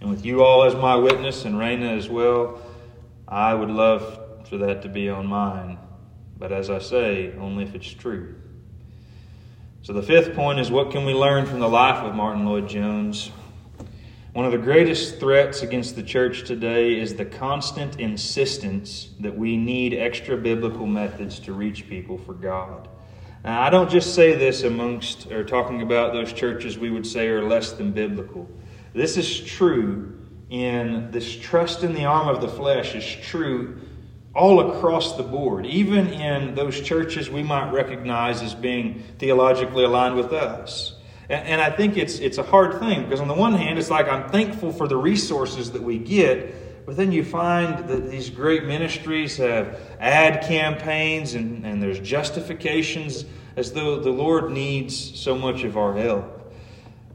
And 0.00 0.08
with 0.08 0.24
you 0.24 0.42
all 0.42 0.64
as 0.64 0.74
my 0.74 0.96
witness 0.96 1.44
and 1.44 1.56
Raina 1.56 1.94
as 1.94 2.08
well, 2.08 2.58
I 3.28 3.52
would 3.52 3.68
love 3.68 4.48
for 4.48 4.56
that 4.56 4.80
to 4.80 4.88
be 4.88 5.10
on 5.10 5.26
mine. 5.26 5.76
But 6.38 6.52
as 6.52 6.70
I 6.70 6.78
say, 6.78 7.34
only 7.38 7.64
if 7.64 7.74
it's 7.74 7.92
true. 7.92 8.34
So 9.82 9.92
the 9.92 10.02
fifth 10.02 10.34
point 10.34 10.58
is 10.58 10.70
what 10.70 10.90
can 10.90 11.04
we 11.04 11.12
learn 11.12 11.44
from 11.44 11.60
the 11.60 11.68
life 11.68 12.02
of 12.02 12.14
Martyn 12.14 12.46
Lloyd-Jones? 12.46 13.30
One 14.32 14.46
of 14.46 14.52
the 14.52 14.58
greatest 14.58 15.20
threats 15.20 15.60
against 15.60 15.96
the 15.96 16.02
church 16.02 16.44
today 16.44 16.98
is 16.98 17.14
the 17.14 17.26
constant 17.26 18.00
insistence 18.00 19.10
that 19.20 19.36
we 19.36 19.58
need 19.58 19.92
extra 19.92 20.38
biblical 20.38 20.86
methods 20.86 21.38
to 21.40 21.52
reach 21.52 21.86
people 21.90 22.16
for 22.16 22.32
God. 22.32 22.88
Now, 23.44 23.60
I 23.60 23.68
don't 23.68 23.90
just 23.90 24.14
say 24.14 24.34
this 24.34 24.62
amongst 24.62 25.30
or 25.30 25.44
talking 25.44 25.82
about 25.82 26.14
those 26.14 26.32
churches 26.32 26.78
we 26.78 26.88
would 26.88 27.06
say 27.06 27.28
are 27.28 27.46
less 27.46 27.72
than 27.72 27.92
biblical. 27.92 28.48
This 28.94 29.18
is 29.18 29.38
true 29.38 30.18
in 30.48 31.10
this 31.10 31.36
trust 31.36 31.84
in 31.84 31.92
the 31.92 32.06
arm 32.06 32.28
of 32.28 32.40
the 32.40 32.48
flesh 32.48 32.94
is 32.94 33.04
true 33.04 33.80
all 34.34 34.70
across 34.70 35.16
the 35.16 35.22
board, 35.22 35.66
even 35.66 36.08
in 36.08 36.54
those 36.54 36.80
churches 36.80 37.28
we 37.28 37.42
might 37.42 37.70
recognize 37.70 38.40
as 38.40 38.54
being 38.54 39.02
theologically 39.18 39.84
aligned 39.84 40.16
with 40.16 40.32
us. 40.32 40.96
And, 41.28 41.46
and 41.46 41.60
I 41.60 41.70
think 41.70 41.96
it's, 41.98 42.18
it's 42.20 42.38
a 42.38 42.42
hard 42.42 42.80
thing 42.80 43.04
because, 43.04 43.20
on 43.20 43.28
the 43.28 43.34
one 43.34 43.54
hand, 43.54 43.78
it's 43.78 43.90
like 43.90 44.08
I'm 44.08 44.30
thankful 44.30 44.72
for 44.72 44.88
the 44.88 44.96
resources 44.96 45.72
that 45.72 45.82
we 45.82 45.98
get, 45.98 46.54
but 46.86 46.96
then 46.96 47.12
you 47.12 47.24
find 47.24 47.88
that 47.88 48.10
these 48.10 48.30
great 48.30 48.64
ministries 48.64 49.36
have 49.38 49.80
ad 49.98 50.46
campaigns 50.46 51.34
and, 51.34 51.64
and 51.64 51.82
there's 51.82 52.00
justifications 52.00 53.24
as 53.56 53.72
though 53.72 54.00
the 54.00 54.10
Lord 54.10 54.50
needs 54.50 55.18
so 55.18 55.36
much 55.36 55.64
of 55.64 55.76
our 55.76 55.96
help. 55.96 56.52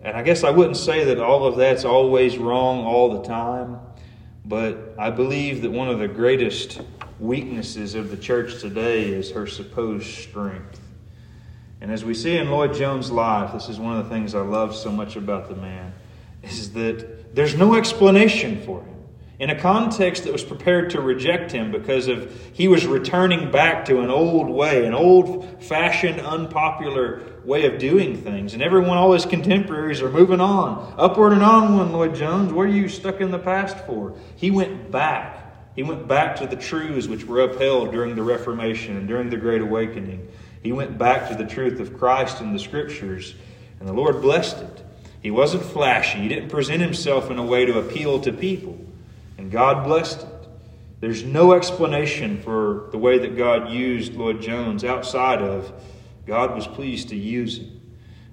And 0.01 0.15
I 0.15 0.23
guess 0.23 0.43
I 0.43 0.49
wouldn't 0.49 0.77
say 0.77 1.03
that 1.05 1.19
all 1.19 1.45
of 1.45 1.58
that's 1.58 1.86
always 1.86 2.38
wrong 2.38 2.86
all 2.86 3.21
the 3.21 3.27
time, 3.27 3.79
but 4.45 4.95
I 4.97 5.10
believe 5.10 5.62
that 5.62 5.71
one 5.71 5.89
of 5.89 5.99
the 5.99 6.08
greatest 6.08 6.82
weaknesses 7.19 7.95
of 7.95 8.10
the 8.10 8.17
church 8.17 8.62
today 8.62 9.10
is 9.10 9.32
her 9.32 9.45
supposed 9.45 10.08
strength. 10.08 10.79
And 11.82 11.91
as 11.91 12.03
we 12.03 12.13
see 12.13 12.38
in 12.38 12.49
Lloyd-Jones' 12.49 13.12
life, 13.12 13.53
this 13.53 13.69
is 13.69 13.79
one 13.79 13.97
of 13.97 14.05
the 14.05 14.10
things 14.10 14.36
I 14.36 14.41
love 14.41 14.75
so 14.75 14.91
much 14.91 15.15
about 15.15 15.49
the 15.49 15.55
man, 15.55 15.93
is 16.43 16.71
that 16.73 17.36
there's 17.36 17.55
no 17.55 17.75
explanation 17.75 18.62
for 18.62 18.82
him. 18.82 18.95
In 19.39 19.49
a 19.49 19.58
context 19.58 20.25
that 20.25 20.34
was 20.34 20.43
prepared 20.43 20.89
to 20.89 21.02
reject 21.02 21.54
him 21.54 21.71
because 21.71 22.10
of 22.10 22.30
he 22.52 22.67
was 22.67 22.86
returning 22.86 23.52
back 23.52 23.86
to 23.86 24.02
an 24.02 24.10
old 24.10 24.49
way, 24.49 24.86
an 24.86 24.93
old 24.93 25.63
fashioned, 25.63 26.19
unpopular 26.19 27.21
way 27.45 27.65
of 27.65 27.80
doing 27.80 28.17
things. 28.17 28.54
And 28.54 28.62
everyone, 28.62 28.97
all 28.97 29.13
his 29.13 29.25
contemporaries, 29.25 30.02
are 30.02 30.10
moving 30.10 30.41
on. 30.41 30.93
Upward 30.97 31.32
and 31.32 31.41
onward, 31.41 31.89
Lloyd-Jones. 31.91 32.52
What 32.52 32.63
are 32.63 32.67
you 32.67 32.89
stuck 32.89 33.21
in 33.21 33.32
the 33.32 33.39
past 33.39 33.78
for? 33.86 34.13
He 34.36 34.52
went 34.52 34.91
back. 34.91 35.38
He 35.73 35.84
went 35.84 36.06
back 36.06 36.36
to 36.38 36.47
the 36.47 36.58
truths 36.58 37.08
which 37.08 37.23
were 37.23 37.39
upheld 37.39 37.93
during 37.93 38.15
the 38.17 38.23
Reformation 38.23 38.97
and 38.97 39.08
during 39.08 39.30
the 39.30 39.38
Great 39.38 39.62
Awakening. 39.62 40.28
He 40.62 40.73
went 40.73 40.97
back 40.97 41.30
to 41.30 41.36
the 41.36 41.45
truth 41.45 41.80
of 41.80 41.97
Christ 41.97 42.41
and 42.41 42.54
the 42.54 42.60
Scriptures, 42.60 43.36
and 43.80 43.88
the 43.88 43.93
Lord 43.93 44.21
blessed 44.21 44.58
it. 44.58 44.84
He 45.21 45.32
wasn't 45.32 45.63
flashy. 45.63 46.19
He 46.19 46.28
didn't 46.28 46.49
present 46.49 46.82
himself 46.82 47.32
in 47.32 47.38
a 47.38 47.45
way 47.45 47.65
to 47.65 47.80
appeal 47.80 48.19
to 48.19 48.34
people, 48.34 48.78
God 49.49 49.83
blessed 49.83 50.21
it. 50.21 50.47
There's 50.99 51.23
no 51.23 51.53
explanation 51.53 52.41
for 52.41 52.89
the 52.91 52.97
way 52.97 53.19
that 53.19 53.38
God 53.38 53.69
used 53.69 54.13
Lloyd-Jones 54.13 54.83
outside 54.83 55.41
of 55.41 55.71
God 56.25 56.55
was 56.55 56.67
pleased 56.67 57.09
to 57.09 57.15
use 57.15 57.57
him. 57.57 57.81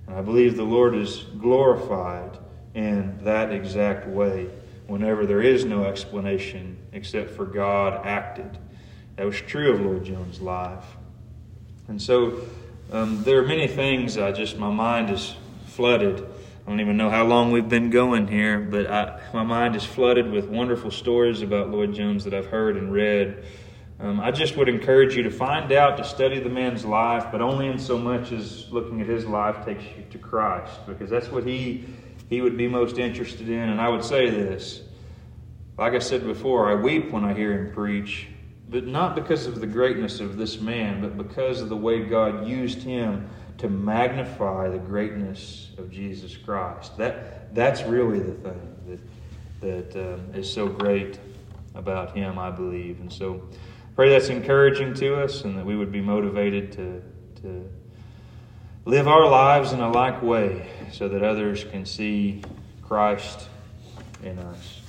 And 0.07 0.17
I 0.17 0.21
believe 0.21 0.57
the 0.57 0.65
Lord 0.65 0.95
is 0.95 1.25
glorified 1.39 2.39
in 2.75 3.19
that 3.25 3.53
exact 3.53 4.07
way 4.07 4.49
whenever 4.87 5.27
there 5.27 5.43
is 5.43 5.65
no 5.65 5.85
explanation 5.85 6.77
except 6.93 7.31
for 7.31 7.47
God 7.47 8.05
acted. 8.07 8.59
That 9.17 9.27
was 9.27 9.41
true 9.41 9.73
of 9.73 9.81
Lloyd-Jones' 9.81 10.41
life. 10.41 10.85
And 11.89 12.01
so 12.01 12.43
um, 12.93 13.23
there 13.23 13.39
are 13.39 13.47
many 13.47 13.67
things 13.67 14.19
I 14.19 14.31
just, 14.33 14.59
my 14.59 14.71
mind 14.71 15.11
is 15.11 15.35
flooded. 15.69 16.27
I 16.67 16.71
don't 16.71 16.81
even 16.81 16.97
know 16.97 17.11
how 17.11 17.25
long 17.25 17.53
we've 17.53 17.69
been 17.69 17.91
going 17.91 18.27
here, 18.27 18.59
but 18.59 18.91
I, 18.91 19.21
my 19.33 19.45
mind 19.45 19.77
is 19.77 19.85
flooded 19.85 20.33
with 20.33 20.49
wonderful 20.49 20.91
stories 20.91 21.43
about 21.43 21.71
Lloyd-Jones 21.71 22.25
that 22.25 22.35
I've 22.35 22.47
heard 22.47 22.77
and 22.77 22.93
read. 22.93 23.45
Um, 24.01 24.19
I 24.19 24.33
just 24.33 24.57
would 24.57 24.69
encourage 24.69 25.15
you 25.17 25.23
to 25.23 25.31
find 25.31 25.71
out, 25.71 25.97
to 25.99 26.03
study 26.03 26.41
the 26.41 26.49
man's 26.49 26.85
life, 26.85 27.27
but 27.31 27.41
only 27.41 27.69
in 27.69 27.79
so 27.79 27.97
much 27.97 28.33
as 28.33 28.69
looking 28.73 29.01
at 29.01 29.07
his 29.07 29.27
life 29.27 29.65
takes 29.65 29.85
you 29.97 30.05
to 30.11 30.19
Christ, 30.19 30.85
because 30.89 31.09
that's 31.09 31.29
what 31.29 31.47
he, 31.47 31.85
he 32.29 32.41
would 32.41 32.57
be 32.57 32.67
most 32.67 32.99
interested 32.99 33.49
in. 33.49 33.69
And 33.69 33.81
I 33.81 33.89
would 33.89 34.05
say 34.05 34.29
this 34.29 34.83
like 35.79 35.93
I 35.93 36.01
said 36.01 36.25
before, 36.25 36.69
I 36.69 36.75
weep 36.75 37.13
when 37.13 37.23
I 37.23 37.33
hear 37.33 37.53
him 37.53 37.73
preach 37.73 38.29
but 38.69 38.87
not 38.87 39.15
because 39.15 39.47
of 39.47 39.61
the 39.61 39.67
greatness 39.67 40.21
of 40.21 40.37
this 40.37 40.61
man, 40.61 41.01
but 41.01 41.17
because 41.17 41.61
of 41.61 41.69
the 41.69 41.77
way 41.77 42.05
God 42.05 42.49
used 42.49 42.83
him 42.83 43.29
to 43.59 43.69
magnify 43.69 44.69
the 44.69 44.79
greatness 44.79 45.71
of 45.79 45.91
Jesus 45.91 46.37
Christ. 46.37 46.97
That, 46.99 47.55
that's 47.55 47.83
really 47.83 48.21
the 48.21 48.33
thing 48.33 49.01
that, 49.61 49.93
that 49.95 50.15
um, 50.15 50.35
is 50.35 50.53
so 50.53 50.69
great 50.69 51.19
about 51.75 52.17
him, 52.17 52.39
I 52.39 52.51
believe. 52.51 53.01
And 53.01 53.13
so 53.13 53.49
pray 53.95 54.11
that's 54.11 54.29
encouraging 54.29 54.95
to 54.95 55.23
us 55.23 55.45
and 55.45 55.59
that 55.59 55.65
we 55.65 55.77
would 55.77 55.93
be 55.93 56.01
motivated 56.01 56.73
to, 56.73 57.03
to 57.43 57.71
live 58.85 59.09
our 59.09 59.29
lives 59.29 59.73
in 59.73 59.81
a 59.81 59.91
like 59.91 60.23
way 60.23 60.69
so 60.93 61.09
that 61.09 61.23
others 61.23 61.65
can 61.65 61.87
see 61.87 62.43
Christ 62.83 63.49
in 64.23 64.39
us. 64.39 64.81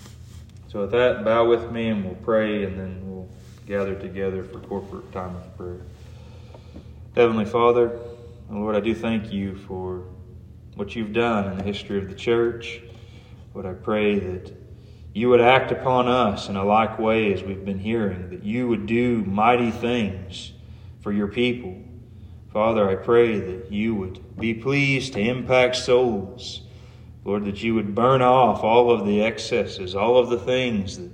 So, 0.69 0.81
with 0.81 0.91
that, 0.91 1.23
bow 1.23 1.45
with 1.45 1.71
me 1.71 1.87
and 1.87 2.03
we'll 2.03 2.15
pray 2.15 2.65
and 2.65 2.77
then 2.77 2.99
we'll 3.03 3.29
gather 3.65 3.95
together 3.95 4.43
for 4.43 4.59
corporate 4.59 5.11
time 5.13 5.35
of 5.35 5.57
prayer. 5.57 5.81
Heavenly 7.15 7.45
Father, 7.45 7.97
Lord, 8.49 8.75
I 8.75 8.79
do 8.79 8.95
thank 8.95 9.33
you 9.33 9.55
for 9.55 10.07
what 10.75 10.95
you've 10.95 11.11
done 11.11 11.51
in 11.51 11.57
the 11.57 11.63
history 11.63 11.97
of 11.97 12.07
the 12.07 12.15
church. 12.15 12.81
Lord, 13.53 13.65
I 13.65 13.73
pray 13.73 14.19
that 14.19 14.55
you 15.13 15.29
would 15.29 15.41
act 15.41 15.71
upon 15.71 16.07
us 16.07 16.47
in 16.47 16.55
a 16.55 16.63
like 16.63 16.97
way 16.97 17.33
as 17.33 17.43
we've 17.43 17.65
been 17.65 17.79
hearing, 17.79 18.29
that 18.29 18.43
you 18.43 18.67
would 18.67 18.85
do 18.85 19.23
mighty 19.25 19.71
things 19.71 20.53
for 21.01 21.11
your 21.11 21.27
people. 21.27 21.75
Father, 22.53 22.89
I 22.89 22.95
pray 22.95 23.39
that 23.39 23.71
you 23.71 23.95
would 23.95 24.37
be 24.37 24.53
pleased 24.53 25.13
to 25.13 25.19
impact 25.19 25.75
souls. 25.75 26.61
Lord, 27.25 27.43
that 27.45 27.61
you 27.61 27.73
would 27.75 27.93
burn 27.93 28.21
off 28.21 28.63
all 28.63 28.91
of 28.91 29.05
the 29.05 29.21
excesses, 29.21 29.93
all 29.93 30.17
of 30.17 30.29
the 30.29 30.39
things 30.39 30.97
that, 30.97 31.11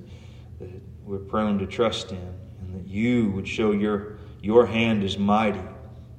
that 0.60 0.70
we're 1.04 1.18
prone 1.18 1.58
to 1.60 1.66
trust 1.66 2.12
in 2.12 2.34
and 2.62 2.76
that 2.76 2.88
you 2.88 3.32
would 3.32 3.48
show 3.48 3.72
your, 3.72 4.18
your 4.40 4.68
hand 4.68 5.04
is 5.04 5.18
mighty 5.18 5.64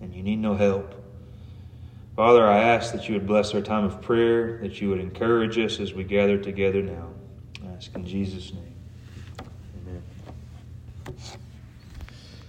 and 0.00 0.12
you 0.12 0.22
need 0.22 0.40
no 0.40 0.54
help. 0.54 1.03
Father, 2.16 2.46
I 2.46 2.58
ask 2.58 2.92
that 2.92 3.08
you 3.08 3.14
would 3.14 3.26
bless 3.26 3.54
our 3.54 3.60
time 3.60 3.84
of 3.84 4.00
prayer, 4.00 4.58
that 4.62 4.80
you 4.80 4.88
would 4.90 5.00
encourage 5.00 5.58
us 5.58 5.80
as 5.80 5.94
we 5.94 6.04
gather 6.04 6.38
together 6.38 6.80
now. 6.80 7.12
I 7.64 7.74
ask 7.74 7.92
in 7.94 8.06
Jesus' 8.06 8.52
name. 8.52 8.73